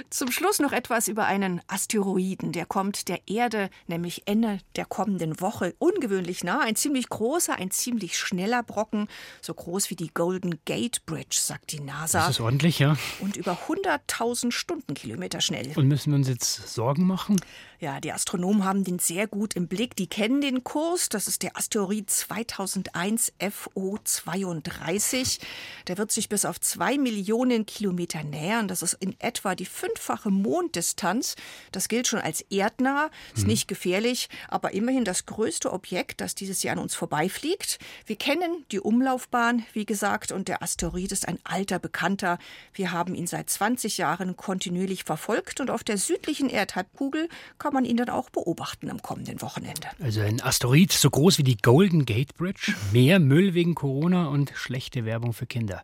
Zum 0.10 0.32
Schluss 0.32 0.60
noch 0.60 0.72
etwas 0.72 1.08
über 1.08 1.26
einen 1.26 1.62
Asteroiden. 1.68 2.52
Der 2.52 2.66
kommt 2.66 3.08
der 3.08 3.20
Erde 3.28 3.70
nämlich 3.88 4.24
Ende 4.26 4.60
der 4.76 4.86
kommenden 4.86 5.40
Woche 5.42 5.76
ungewöhnlich 5.80 6.44
nah. 6.44 6.62
Ein 6.62 6.76
ziemlich 6.76 7.10
großer, 7.10 7.56
ein 7.56 7.72
ziemlich 7.72 8.18
schneller 8.18 8.64
Brocken, 8.64 9.08
so 9.42 9.54
groß 9.54 9.90
wie 9.90 9.96
die 9.96 10.10
Golden 10.14 10.60
Gate 10.66 11.06
Bridge, 11.06 11.38
sagt 11.40 11.72
die 11.72 11.80
NASA. 11.80 12.20
Das 12.20 12.32
ist 12.32 12.40
ordentlich, 12.40 12.80
ja. 12.80 12.98
Und 13.20 13.38
über 13.38 13.58
100.000 13.68 14.52
Stundenkilometer 14.52 15.42
schnell. 15.42 15.72
Und 15.76 15.87
müssen 15.88 16.12
wir 16.12 16.18
uns 16.18 16.28
jetzt 16.28 16.74
Sorgen 16.74 17.06
machen? 17.06 17.40
Ja, 17.80 18.00
die 18.00 18.12
Astronomen 18.12 18.64
haben 18.64 18.84
den 18.84 18.98
sehr 18.98 19.28
gut 19.28 19.56
im 19.56 19.68
Blick. 19.68 19.96
Die 19.96 20.08
kennen 20.08 20.42
den 20.42 20.64
Kurs. 20.64 21.10
Das 21.10 21.28
ist 21.28 21.44
der 21.44 21.58
Asteroid 21.58 22.10
2001 22.10 23.34
FO32. 23.40 25.40
Der 25.86 26.00
wird 26.00 26.12
sich 26.12 26.28
bis 26.28 26.46
auf 26.46 26.60
zwei 26.60 26.98
Millionen 26.98 27.68
Kilometer 27.68 28.24
nähern. 28.24 28.68
Das 28.68 28.82
ist 28.82 28.94
in 28.94 29.16
etwa 29.20 29.54
die 29.54 29.68
fünffache 29.68 30.32
Monddistanz. 30.32 31.36
Das 31.72 31.88
gilt 31.88 32.08
schon 32.08 32.20
als 32.20 32.42
erdnah. 32.50 33.12
Ist 33.36 33.44
mhm. 33.44 33.50
nicht 33.50 33.68
gefährlich, 33.68 34.28
aber 34.48 34.74
immerhin 34.74 35.06
das 35.06 35.28
größte 35.28 35.72
Objekt, 35.72 36.20
das 36.20 36.34
dieses 36.34 36.64
Jahr 36.64 36.78
an 36.78 36.82
uns 36.82 36.96
vorbeifliegt. 36.96 37.78
Wir 38.08 38.16
kennen 38.16 38.66
die 38.72 38.80
Umlaufbahn, 38.80 39.64
wie 39.74 39.86
gesagt, 39.86 40.32
und 40.32 40.48
der 40.48 40.64
Asteroid 40.64 41.12
ist 41.12 41.28
ein 41.28 41.38
alter 41.44 41.78
Bekannter. 41.78 42.40
Wir 42.74 42.92
haben 42.92 43.14
ihn 43.14 43.28
seit 43.28 43.52
20 43.52 44.00
Jahren 44.00 44.36
kontinuierlich 44.36 45.04
verfolgt 45.04 45.60
und 45.60 45.70
auf 45.78 45.84
der 45.84 46.00
südlichen 46.00 46.50
Erdhalbkugel 46.50 47.30
kann 47.60 47.72
man 47.72 47.86
ihn 47.86 47.98
dann 47.98 48.10
auch 48.10 48.32
beobachten 48.32 48.90
am 48.90 49.00
kommenden 49.04 49.44
Wochenende. 49.44 49.88
Also 50.02 50.22
ein 50.22 50.42
Asteroid 50.42 50.92
so 50.92 51.08
groß 51.08 51.38
wie 51.38 51.44
die 51.44 51.56
Golden 51.56 52.06
Gate 52.06 52.34
Bridge, 52.36 52.74
mehr 52.92 53.20
Müll 53.20 53.54
wegen 53.54 53.76
Corona 53.76 54.26
und 54.30 54.52
schlechte 54.56 55.06
Werbung 55.06 55.34
für 55.34 55.46
Kinder. 55.46 55.84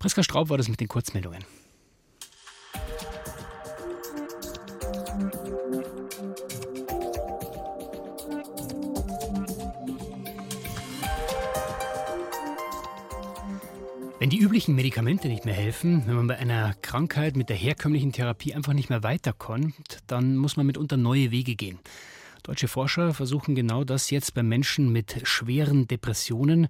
Priska 0.00 0.24
Straub 0.24 0.48
war 0.48 0.58
das 0.58 0.66
mit 0.66 0.80
den 0.80 0.88
Kurzmeldungen. 0.88 1.44
Wenn 14.20 14.28
die 14.28 14.38
üblichen 14.38 14.74
Medikamente 14.74 15.28
nicht 15.28 15.46
mehr 15.46 15.54
helfen, 15.54 16.02
wenn 16.06 16.14
man 16.14 16.26
bei 16.26 16.36
einer 16.36 16.74
Krankheit 16.82 17.36
mit 17.36 17.48
der 17.48 17.56
herkömmlichen 17.56 18.12
Therapie 18.12 18.52
einfach 18.52 18.74
nicht 18.74 18.90
mehr 18.90 19.02
weiterkommt, 19.02 20.00
dann 20.06 20.36
muss 20.36 20.58
man 20.58 20.66
mitunter 20.66 20.98
neue 20.98 21.30
Wege 21.30 21.54
gehen. 21.54 21.78
Deutsche 22.42 22.68
Forscher 22.68 23.14
versuchen 23.14 23.54
genau 23.54 23.82
das 23.82 24.10
jetzt 24.10 24.34
bei 24.34 24.42
Menschen 24.42 24.92
mit 24.92 25.26
schweren 25.26 25.88
Depressionen. 25.88 26.68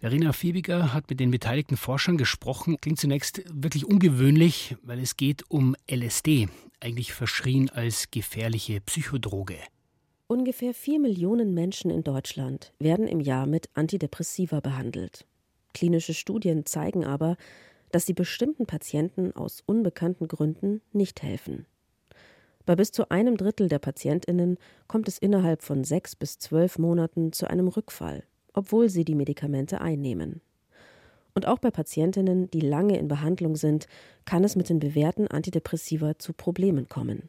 Verena 0.00 0.32
Fiebiger 0.32 0.94
hat 0.94 1.10
mit 1.10 1.20
den 1.20 1.30
beteiligten 1.30 1.76
Forschern 1.76 2.16
gesprochen. 2.16 2.78
Klingt 2.80 2.98
zunächst 2.98 3.42
wirklich 3.52 3.84
ungewöhnlich, 3.84 4.74
weil 4.82 5.00
es 5.00 5.18
geht 5.18 5.44
um 5.50 5.76
LSD, 5.90 6.48
eigentlich 6.80 7.12
verschrien 7.12 7.68
als 7.68 8.10
gefährliche 8.10 8.80
Psychodroge. 8.80 9.58
Ungefähr 10.28 10.72
vier 10.72 10.98
Millionen 10.98 11.52
Menschen 11.52 11.90
in 11.90 12.04
Deutschland 12.04 12.72
werden 12.78 13.06
im 13.06 13.20
Jahr 13.20 13.44
mit 13.44 13.68
Antidepressiva 13.74 14.60
behandelt. 14.60 15.26
Klinische 15.76 16.14
Studien 16.14 16.64
zeigen 16.64 17.04
aber, 17.04 17.36
dass 17.92 18.06
sie 18.06 18.14
bestimmten 18.14 18.64
Patienten 18.64 19.36
aus 19.36 19.62
unbekannten 19.66 20.26
Gründen 20.26 20.80
nicht 20.94 21.22
helfen. 21.22 21.66
Bei 22.64 22.74
bis 22.76 22.92
zu 22.92 23.10
einem 23.10 23.36
Drittel 23.36 23.68
der 23.68 23.78
Patientinnen 23.78 24.56
kommt 24.88 25.06
es 25.06 25.18
innerhalb 25.18 25.62
von 25.62 25.84
sechs 25.84 26.16
bis 26.16 26.38
zwölf 26.38 26.78
Monaten 26.78 27.30
zu 27.34 27.46
einem 27.46 27.68
Rückfall, 27.68 28.24
obwohl 28.54 28.88
sie 28.88 29.04
die 29.04 29.14
Medikamente 29.14 29.82
einnehmen. 29.82 30.40
Und 31.34 31.46
auch 31.46 31.58
bei 31.58 31.70
Patientinnen, 31.70 32.50
die 32.50 32.60
lange 32.60 32.96
in 32.96 33.06
Behandlung 33.06 33.54
sind, 33.54 33.86
kann 34.24 34.44
es 34.44 34.56
mit 34.56 34.70
den 34.70 34.78
bewährten 34.78 35.28
Antidepressiva 35.28 36.18
zu 36.18 36.32
Problemen 36.32 36.88
kommen. 36.88 37.28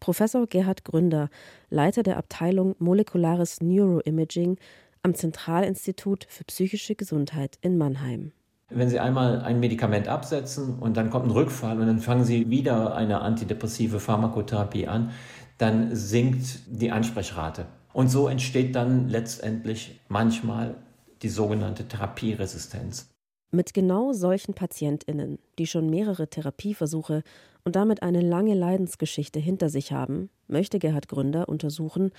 Professor 0.00 0.46
Gerhard 0.46 0.84
Gründer, 0.84 1.28
Leiter 1.68 2.02
der 2.02 2.16
Abteilung 2.16 2.76
Molekulares 2.78 3.60
Neuroimaging 3.60 4.58
am 5.04 5.14
Zentralinstitut 5.14 6.26
für 6.28 6.44
psychische 6.44 6.94
Gesundheit 6.94 7.58
in 7.60 7.76
Mannheim. 7.76 8.32
Wenn 8.70 8.88
Sie 8.88 8.98
einmal 8.98 9.42
ein 9.42 9.60
Medikament 9.60 10.08
absetzen 10.08 10.78
und 10.78 10.96
dann 10.96 11.10
kommt 11.10 11.26
ein 11.26 11.30
Rückfall 11.30 11.78
und 11.78 11.86
dann 11.86 12.00
fangen 12.00 12.24
Sie 12.24 12.48
wieder 12.50 12.96
eine 12.96 13.20
antidepressive 13.20 14.00
Pharmakotherapie 14.00 14.88
an, 14.88 15.10
dann 15.58 15.94
sinkt 15.94 16.60
die 16.66 16.90
Ansprechrate. 16.90 17.66
Und 17.92 18.08
so 18.08 18.26
entsteht 18.26 18.74
dann 18.74 19.08
letztendlich 19.08 20.00
manchmal 20.08 20.74
die 21.22 21.28
sogenannte 21.28 21.86
Therapieresistenz. 21.86 23.08
Mit 23.52 23.72
genau 23.72 24.12
solchen 24.12 24.54
PatientInnen, 24.54 25.38
die 25.58 25.66
schon 25.66 25.88
mehrere 25.88 26.28
Therapieversuche 26.28 27.22
und 27.64 27.76
damit 27.76 28.02
eine 28.02 28.20
lange 28.20 28.54
Leidensgeschichte 28.54 29.38
hinter 29.38 29.68
sich 29.68 29.92
haben, 29.92 30.30
möchte 30.48 30.78
Gerhard 30.80 31.08
Gründer 31.08 31.48
untersuchen, 31.48 32.10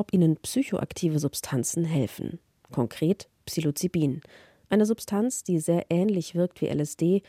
ob 0.00 0.14
ihnen 0.14 0.36
psychoaktive 0.38 1.18
Substanzen 1.18 1.84
helfen. 1.84 2.40
Konkret 2.72 3.28
Psilocybin, 3.44 4.22
eine 4.70 4.86
Substanz, 4.86 5.44
die 5.44 5.60
sehr 5.60 5.86
ähnlich 5.90 6.34
wirkt 6.34 6.62
wie 6.62 6.68
LSD 6.68 7.22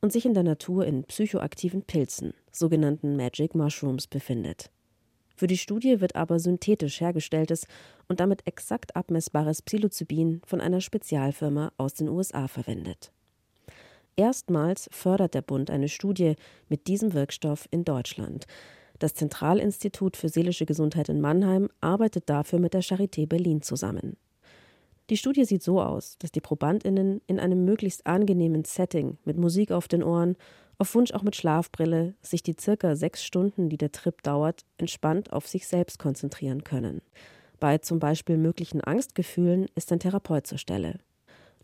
und 0.00 0.12
sich 0.12 0.26
in 0.26 0.34
der 0.34 0.42
Natur 0.42 0.84
in 0.86 1.04
psychoaktiven 1.04 1.82
Pilzen, 1.82 2.34
sogenannten 2.50 3.16
Magic 3.16 3.54
Mushrooms, 3.54 4.08
befindet. 4.08 4.70
Für 5.36 5.46
die 5.46 5.58
Studie 5.58 6.00
wird 6.00 6.16
aber 6.16 6.40
synthetisch 6.40 7.00
hergestelltes 7.00 7.66
und 8.08 8.18
damit 8.18 8.44
exakt 8.46 8.96
abmessbares 8.96 9.62
Psilocybin 9.62 10.40
von 10.44 10.60
einer 10.60 10.80
Spezialfirma 10.80 11.72
aus 11.76 11.94
den 11.94 12.08
USA 12.08 12.48
verwendet. 12.48 13.12
Erstmals 14.16 14.88
fördert 14.90 15.34
der 15.34 15.42
Bund 15.42 15.70
eine 15.70 15.88
Studie 15.88 16.34
mit 16.68 16.88
diesem 16.88 17.12
Wirkstoff 17.12 17.68
in 17.70 17.84
Deutschland. 17.84 18.46
Das 18.98 19.14
Zentralinstitut 19.14 20.16
für 20.16 20.28
seelische 20.28 20.66
Gesundheit 20.66 21.08
in 21.08 21.20
Mannheim 21.20 21.68
arbeitet 21.80 22.28
dafür 22.30 22.58
mit 22.58 22.74
der 22.74 22.82
Charité 22.82 23.26
Berlin 23.26 23.62
zusammen. 23.62 24.16
Die 25.10 25.16
Studie 25.16 25.44
sieht 25.44 25.62
so 25.62 25.80
aus, 25.80 26.16
dass 26.18 26.32
die 26.32 26.40
Probandinnen 26.40 27.20
in 27.26 27.38
einem 27.38 27.64
möglichst 27.64 28.06
angenehmen 28.06 28.64
Setting 28.64 29.18
mit 29.24 29.36
Musik 29.36 29.70
auf 29.70 29.86
den 29.86 30.02
Ohren 30.02 30.36
auf 30.78 30.94
Wunsch 30.94 31.12
auch 31.12 31.22
mit 31.22 31.36
Schlafbrille, 31.36 32.14
sich 32.20 32.42
die 32.42 32.56
circa 32.58 32.96
sechs 32.96 33.24
Stunden, 33.24 33.68
die 33.68 33.78
der 33.78 33.92
Trip 33.92 34.22
dauert, 34.22 34.64
entspannt 34.78 35.32
auf 35.32 35.46
sich 35.46 35.66
selbst 35.66 35.98
konzentrieren 35.98 36.64
können. 36.64 37.00
Bei 37.60 37.78
zum 37.78 37.98
Beispiel 37.98 38.36
möglichen 38.36 38.82
Angstgefühlen 38.82 39.66
ist 39.74 39.90
ein 39.92 40.00
Therapeut 40.00 40.46
zur 40.46 40.58
Stelle. 40.58 40.98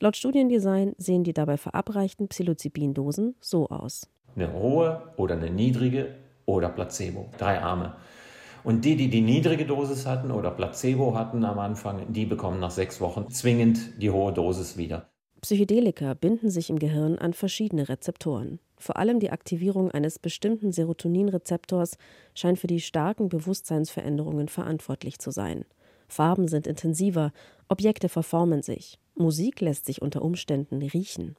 Laut 0.01 0.17
Studiendesign 0.17 0.95
sehen 0.97 1.25
die 1.25 1.35
dabei 1.35 1.59
verabreichten 1.59 2.29
Psilocybin-Dosen 2.29 3.35
so 3.41 3.69
aus. 3.69 4.09
Eine 4.35 4.53
hohe 4.55 5.13
oder 5.17 5.37
eine 5.37 5.51
niedrige 5.51 6.15
oder 6.47 6.69
Placebo. 6.69 7.31
Drei 7.39 7.61
Arme. 7.61 7.95
Und 8.65 8.85
die, 8.85 8.97
die 8.97 9.11
die 9.11 9.23
niedrige 9.23 9.67
Dosis 9.67 10.07
hatten 10.07 10.31
oder 10.31 10.51
Placebo 10.51 11.17
hatten 11.17 11.45
am 11.45 11.59
Anfang, 11.59 12.13
die 12.13 12.27
bekommen 12.27 12.61
nach 12.61 12.71
sechs 12.71 13.01
Wochen 13.01 13.29
zwingend 13.31 14.01
die 14.01 14.11
hohe 14.11 14.33
Dosis 14.33 14.77
wieder. 14.77 15.09
Psychedelika 15.41 16.15
binden 16.15 16.51
sich 16.51 16.71
im 16.71 16.79
Gehirn 16.79 17.19
an 17.19 17.33
verschiedene 17.33 17.89
Rezeptoren. 17.89 18.61
Vor 18.79 18.97
allem 18.97 19.19
die 19.19 19.31
Aktivierung 19.31 19.91
eines 19.91 20.21
bestimmten 20.21 20.71
Serotoninrezeptors 20.71 21.99
scheint 22.35 22.61
für 22.61 22.69
die 22.69 22.81
starken 22.81 23.29
Bewusstseinsveränderungen 23.29 24.49
verantwortlich 24.49 25.19
zu 25.19 25.33
sein. 25.33 25.65
Farben 26.07 26.47
sind 26.47 26.69
intensiver, 26.69 27.33
Objekte 27.69 28.09
verformen 28.09 28.63
sich, 28.63 28.99
Musik 29.15 29.61
lässt 29.61 29.87
sich 29.87 30.01
unter 30.01 30.23
Umständen 30.23 30.83
riechen. 30.83 31.37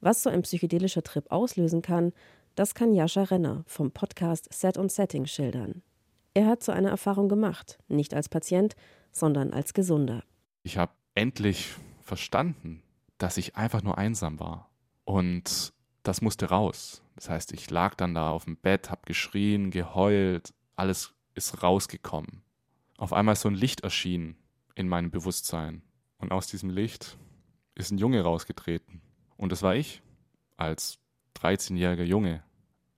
Was 0.00 0.22
so 0.22 0.30
ein 0.30 0.42
psychedelischer 0.42 1.02
Trip 1.02 1.24
auslösen 1.30 1.80
kann, 1.82 2.12
das 2.54 2.74
kann 2.74 2.94
Jascha 2.94 3.24
Renner 3.24 3.64
vom 3.66 3.90
Podcast 3.90 4.52
Set 4.52 4.78
und 4.78 4.92
Setting 4.92 5.26
schildern. 5.26 5.82
Er 6.34 6.46
hat 6.46 6.62
so 6.62 6.72
eine 6.72 6.88
Erfahrung 6.88 7.28
gemacht, 7.28 7.78
nicht 7.88 8.14
als 8.14 8.28
Patient, 8.28 8.74
sondern 9.12 9.52
als 9.52 9.74
Gesunder. 9.74 10.24
Ich 10.62 10.78
habe 10.78 10.92
endlich 11.14 11.74
verstanden, 12.02 12.82
dass 13.18 13.36
ich 13.36 13.56
einfach 13.56 13.82
nur 13.82 13.98
einsam 13.98 14.40
war. 14.40 14.70
Und 15.04 15.72
das 16.02 16.20
musste 16.20 16.48
raus. 16.48 17.02
Das 17.14 17.30
heißt, 17.30 17.52
ich 17.52 17.70
lag 17.70 17.94
dann 17.94 18.14
da 18.14 18.30
auf 18.30 18.44
dem 18.44 18.56
Bett, 18.56 18.90
hab 18.90 19.06
geschrien, 19.06 19.70
geheult, 19.70 20.52
alles 20.74 21.14
ist 21.34 21.62
rausgekommen. 21.62 22.42
Auf 22.98 23.12
einmal 23.12 23.34
ist 23.34 23.42
so 23.42 23.48
ein 23.48 23.54
Licht 23.54 23.82
erschienen 23.82 24.36
in 24.74 24.88
meinem 24.88 25.10
Bewusstsein. 25.10 25.82
Und 26.18 26.32
aus 26.32 26.46
diesem 26.46 26.70
Licht 26.70 27.16
ist 27.74 27.90
ein 27.90 27.98
Junge 27.98 28.22
rausgetreten. 28.22 29.00
Und 29.36 29.52
das 29.52 29.62
war 29.62 29.74
ich, 29.74 30.02
als 30.56 30.98
13-jähriger 31.40 32.04
Junge. 32.04 32.42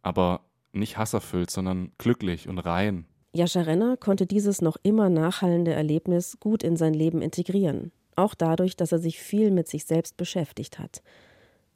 Aber 0.02 0.42
nicht 0.72 0.98
hasserfüllt, 0.98 1.50
sondern 1.50 1.92
glücklich 1.98 2.48
und 2.48 2.58
rein. 2.58 3.06
Jascha 3.32 3.62
Renner 3.62 3.96
konnte 3.96 4.26
dieses 4.26 4.62
noch 4.62 4.76
immer 4.82 5.10
nachhallende 5.10 5.72
Erlebnis 5.72 6.38
gut 6.40 6.62
in 6.62 6.76
sein 6.76 6.94
Leben 6.94 7.20
integrieren. 7.22 7.92
Auch 8.14 8.34
dadurch, 8.34 8.76
dass 8.76 8.92
er 8.92 8.98
sich 8.98 9.18
viel 9.18 9.50
mit 9.50 9.68
sich 9.68 9.84
selbst 9.84 10.16
beschäftigt 10.16 10.78
hat. 10.78 11.02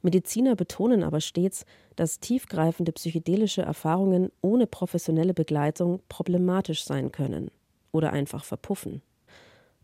Mediziner 0.01 0.55
betonen 0.55 1.03
aber 1.03 1.21
stets, 1.21 1.65
dass 1.95 2.19
tiefgreifende 2.19 2.91
psychedelische 2.91 3.61
Erfahrungen 3.61 4.31
ohne 4.41 4.65
professionelle 4.65 5.35
Begleitung 5.35 6.01
problematisch 6.09 6.83
sein 6.83 7.11
können 7.11 7.51
oder 7.91 8.11
einfach 8.11 8.43
verpuffen. 8.43 9.03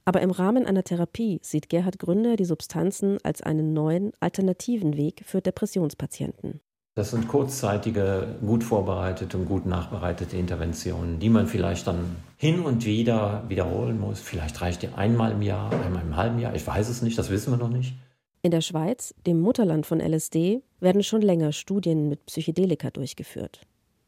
Aber 0.05 0.21
im 0.21 0.31
Rahmen 0.31 0.65
einer 0.65 0.83
Therapie 0.83 1.39
sieht 1.43 1.69
Gerhard 1.69 1.99
Gründer 1.99 2.37
die 2.37 2.45
Substanzen 2.45 3.17
als 3.23 3.41
einen 3.41 3.73
neuen, 3.73 4.13
alternativen 4.19 4.95
Weg 4.95 5.21
für 5.25 5.41
Depressionspatienten. 5.41 6.61
Das 6.97 7.11
sind 7.11 7.27
kurzzeitige, 7.27 8.37
gut 8.43 8.63
vorbereitete 8.63 9.37
und 9.37 9.45
gut 9.45 9.67
nachbereitete 9.67 10.35
Interventionen, 10.35 11.19
die 11.19 11.29
man 11.29 11.45
vielleicht 11.45 11.85
dann 11.85 12.15
hin 12.37 12.61
und 12.61 12.87
wieder 12.87 13.43
wiederholen 13.47 13.99
muss. 13.99 14.19
Vielleicht 14.19 14.59
reicht 14.61 14.81
die 14.81 14.87
einmal 14.87 15.33
im 15.33 15.43
Jahr, 15.43 15.71
einmal 15.85 16.01
im 16.01 16.15
halben 16.15 16.39
Jahr. 16.39 16.55
Ich 16.55 16.65
weiß 16.65 16.89
es 16.89 17.03
nicht, 17.03 17.15
das 17.15 17.29
wissen 17.29 17.53
wir 17.53 17.57
noch 17.57 17.69
nicht. 17.69 17.93
In 18.41 18.49
der 18.49 18.61
Schweiz, 18.61 19.13
dem 19.27 19.39
Mutterland 19.41 19.85
von 19.85 19.99
LSD, 19.99 20.63
werden 20.79 21.03
schon 21.03 21.21
länger 21.21 21.51
Studien 21.51 22.09
mit 22.09 22.25
Psychedelika 22.25 22.89
durchgeführt. 22.89 23.61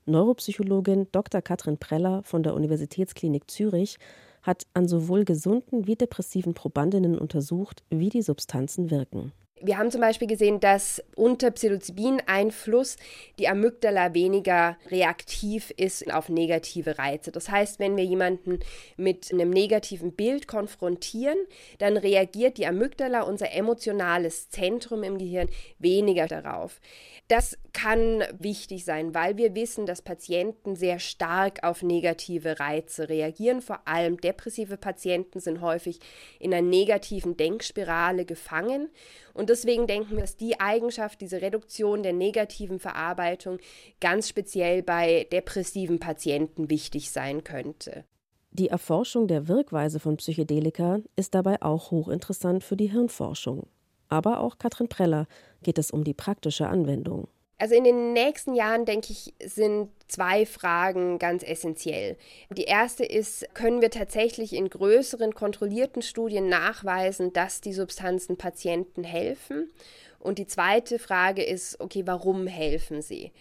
Neuropsychologin 0.08 1.10
Dr. 1.12 1.43
Katrin 1.43 1.78
Preller 1.78 2.23
von 2.23 2.41
der 2.41 2.56
Universitätsklinik 2.56 3.52
Zürich 3.52 3.99
hat 4.41 4.65
an 4.73 4.88
sowohl 4.88 5.25
gesunden 5.25 5.86
wie 5.86 5.95
depressiven 5.95 6.56
Probandinnen 6.56 7.19
untersucht, 7.19 7.84
wie 7.91 8.10
die 8.10 8.23
Substanzen 8.23 8.89
wirken. 8.89 9.32
Wir 9.61 9.77
haben 9.77 9.91
zum 9.91 10.01
Beispiel 10.01 10.27
gesehen, 10.27 10.59
dass 10.59 11.03
unter 11.15 11.51
Psilocybin-Einfluss 11.51 12.95
die 13.39 13.47
Amygdala 13.47 14.13
weniger 14.13 14.77
reaktiv 14.89 15.71
ist 15.75 16.11
auf 16.13 16.29
negative 16.29 16.97
Reize. 16.97 17.31
Das 17.31 17.49
heißt, 17.49 17.79
wenn 17.79 17.97
wir 17.97 18.05
jemanden 18.05 18.59
mit 18.95 19.33
einem 19.33 19.49
negativen 19.49 20.13
Bild 20.13 20.47
konfrontieren, 20.47 21.37
dann 21.77 21.97
reagiert 21.97 22.57
die 22.57 22.67
Amygdala, 22.67 23.23
unser 23.23 23.51
emotionales 23.51 24.49
Zentrum 24.49 25.03
im 25.03 25.17
Gehirn, 25.17 25.49
weniger 25.77 26.27
darauf. 26.27 26.79
Das 27.27 27.57
kann 27.73 28.23
wichtig 28.39 28.85
sein, 28.85 29.13
weil 29.13 29.37
wir 29.37 29.53
wissen, 29.53 29.85
dass 29.85 30.01
Patienten 30.01 30.75
sehr 30.75 30.97
stark 30.97 31.63
auf 31.63 31.83
negative 31.83 32.59
Reize 32.59 33.07
reagieren. 33.07 33.61
Vor 33.61 33.87
allem 33.87 34.19
depressive 34.19 34.77
Patienten 34.77 35.39
sind 35.39 35.61
häufig 35.61 35.99
in 36.39 36.51
einer 36.51 36.67
negativen 36.67 37.37
Denkspirale 37.37 38.25
gefangen. 38.25 38.89
Deswegen 39.49 39.88
denken 39.88 40.12
wir, 40.12 40.21
dass 40.21 40.38
die 40.38 40.59
Eigenschaft, 40.59 41.21
diese 41.21 41.41
Reduktion 41.41 42.03
der 42.03 42.13
negativen 42.13 42.79
Verarbeitung 42.79 43.57
ganz 43.99 44.29
speziell 44.29 44.83
bei 44.83 45.27
depressiven 45.31 45.99
Patienten 45.99 46.69
wichtig 46.69 47.09
sein 47.09 47.43
könnte. 47.43 48.05
Die 48.51 48.67
Erforschung 48.67 49.27
der 49.27 49.47
Wirkweise 49.47 49.99
von 49.99 50.17
Psychedelika 50.17 50.99
ist 51.15 51.33
dabei 51.33 51.62
auch 51.63 51.89
hochinteressant 51.89 52.63
für 52.63 52.77
die 52.77 52.91
Hirnforschung. 52.91 53.67
Aber 54.07 54.39
auch 54.39 54.59
Katrin 54.59 54.88
Preller 54.88 55.27
geht 55.63 55.79
es 55.79 55.89
um 55.89 56.03
die 56.03 56.13
praktische 56.13 56.67
Anwendung. 56.67 57.27
Also 57.59 57.75
in 57.75 57.83
den 57.83 58.13
nächsten 58.13 58.55
Jahren, 58.55 58.85
denke 58.85 59.11
ich, 59.11 59.33
sind 59.43 59.89
zwei 60.07 60.45
Fragen 60.45 61.19
ganz 61.19 61.43
essentiell. 61.43 62.15
Die 62.49 62.63
erste 62.63 63.03
ist, 63.03 63.53
können 63.53 63.81
wir 63.81 63.91
tatsächlich 63.91 64.53
in 64.53 64.69
größeren 64.69 65.35
kontrollierten 65.35 66.01
Studien 66.01 66.47
nachweisen, 66.47 67.33
dass 67.33 67.59
die 67.59 67.73
Substanzen 67.73 68.37
Patienten 68.37 69.03
helfen? 69.03 69.69
Und 70.19 70.39
die 70.39 70.47
zweite 70.47 70.99
Frage 70.99 71.43
ist, 71.43 71.79
okay, 71.81 72.03
warum 72.05 72.47
helfen 72.47 73.01
sie? 73.01 73.31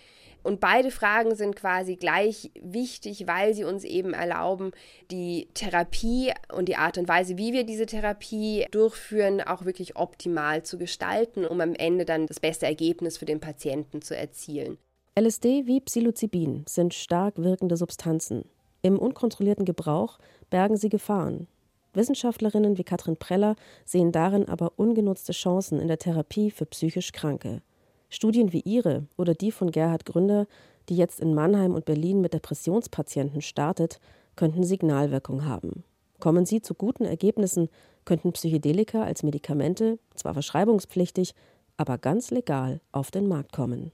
Und 0.43 0.61
beide 0.61 0.91
Fragen 0.91 1.35
sind 1.35 1.57
quasi 1.57 1.97
gleich 1.97 2.51
wichtig, 2.61 3.27
weil 3.27 3.55
sie 3.55 3.65
uns 3.65 3.85
eben 3.85 4.15
erlauben, 4.15 4.71
die 5.11 5.49
Therapie 5.55 6.33
und 6.55 6.69
die 6.69 6.77
Art 6.77 6.99
und 6.99 7.09
Weise, 7.09 7.37
wie 7.37 7.53
wir 7.53 7.65
diese 7.65 7.87
Therapie 7.87 8.67
durchführen, 8.71 9.41
auch 9.41 9.65
wirklich 9.65 9.97
optimal 9.97 10.63
zu 10.63 10.79
gestalten, 10.79 11.45
um 11.45 11.61
am 11.61 11.75
Ende 11.75 12.05
dann 12.05 12.27
das 12.27 12.41
beste 12.41 12.67
Ergebnis 12.67 13.19
für 13.19 13.27
den 13.27 13.41
Patienten 13.41 14.01
zu 14.03 14.17
erzielen. 14.17 14.79
LSD 15.19 15.67
wie 15.67 15.81
Psilocybin 15.81 16.65
sind 16.69 16.95
stark 16.95 17.39
wirkende 17.39 17.77
Substanzen. 17.77 18.45
Im 18.83 18.99
unkontrollierten 18.99 19.65
Gebrauch 19.65 20.19
bergen 20.51 20.77
sie 20.77 20.89
Gefahren. 20.89 21.49
Wissenschaftlerinnen 21.95 22.79
wie 22.79 22.85
Katrin 22.85 23.17
Preller 23.17 23.57
sehen 23.85 24.13
darin 24.13 24.49
aber 24.49 24.73
ungenutzte 24.77 25.33
Chancen 25.33 25.81
in 25.81 25.89
der 25.89 25.99
Therapie 25.99 26.51
für 26.51 26.67
psychisch 26.67 27.13
Kranke. 27.13 27.63
Studien 28.09 28.53
wie 28.53 28.61
Ihre 28.61 29.07
oder 29.17 29.35
die 29.35 29.53
von 29.53 29.71
Gerhard 29.71 30.07
Gründer, 30.07 30.47
die 30.89 30.97
jetzt 30.97 31.21
in 31.21 31.35
Mannheim 31.35 31.75
und 31.75 31.85
Berlin 31.85 32.21
mit 32.21 32.35
Depressionspatienten 32.35 33.43
startet, 33.43 34.01
könnten 34.37 34.65
Signalwirkung 34.65 35.45
haben. 35.45 35.85
Kommen 36.19 36.47
sie 36.47 36.63
zu 36.63 36.75
guten 36.75 37.05
Ergebnissen, 37.05 37.69
könnten 38.05 38.33
Psychedelika 38.33 39.03
als 39.03 39.23
Medikamente, 39.23 39.99
zwar 40.15 40.33
verschreibungspflichtig, 40.33 41.35
aber 41.77 41.99
ganz 41.99 42.31
legal 42.31 42.81
auf 42.93 43.11
den 43.11 43.29
Markt 43.29 43.53
kommen 43.53 43.93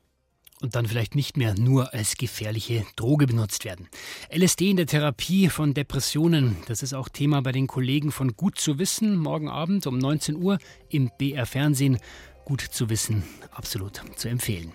und 0.65 0.75
dann 0.75 0.87
vielleicht 0.87 1.15
nicht 1.15 1.37
mehr 1.37 1.55
nur 1.55 1.93
als 1.93 2.17
gefährliche 2.17 2.87
Droge 2.97 3.27
benutzt 3.27 3.65
werden. 3.67 3.89
LSD 4.35 4.71
in 4.71 4.77
der 4.77 4.87
Therapie 4.87 5.49
von 5.49 5.75
Depressionen, 5.75 6.57
das 6.67 6.83
ist 6.83 6.95
auch 6.95 7.11
Thema 7.11 7.43
bei 7.43 7.53
den 7.53 7.67
Kollegen 7.67 8.13
von 8.13 8.35
Gut 8.35 8.59
zu 8.59 8.79
wissen, 8.79 9.17
morgen 9.17 9.49
Abend 9.49 9.87
um 9.87 9.99
19 9.99 10.37
Uhr 10.37 10.59
im 10.89 11.11
BR 11.19 11.45
Fernsehen. 11.45 11.99
Gut 12.45 12.61
zu 12.61 12.91
wissen, 12.91 13.25
absolut 13.53 14.01
zu 14.17 14.29
empfehlen. 14.29 14.73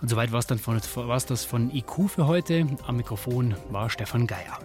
Und 0.00 0.08
soweit 0.08 0.32
war 0.32 0.38
es 0.38 0.46
dann 0.46 0.58
von, 0.58 0.80
war's 0.94 1.26
das 1.26 1.44
von 1.44 1.70
IQ 1.70 2.08
für 2.08 2.26
heute. 2.26 2.66
Am 2.86 2.96
Mikrofon 2.96 3.54
war 3.70 3.90
Stefan 3.90 4.26
Geier. 4.26 4.58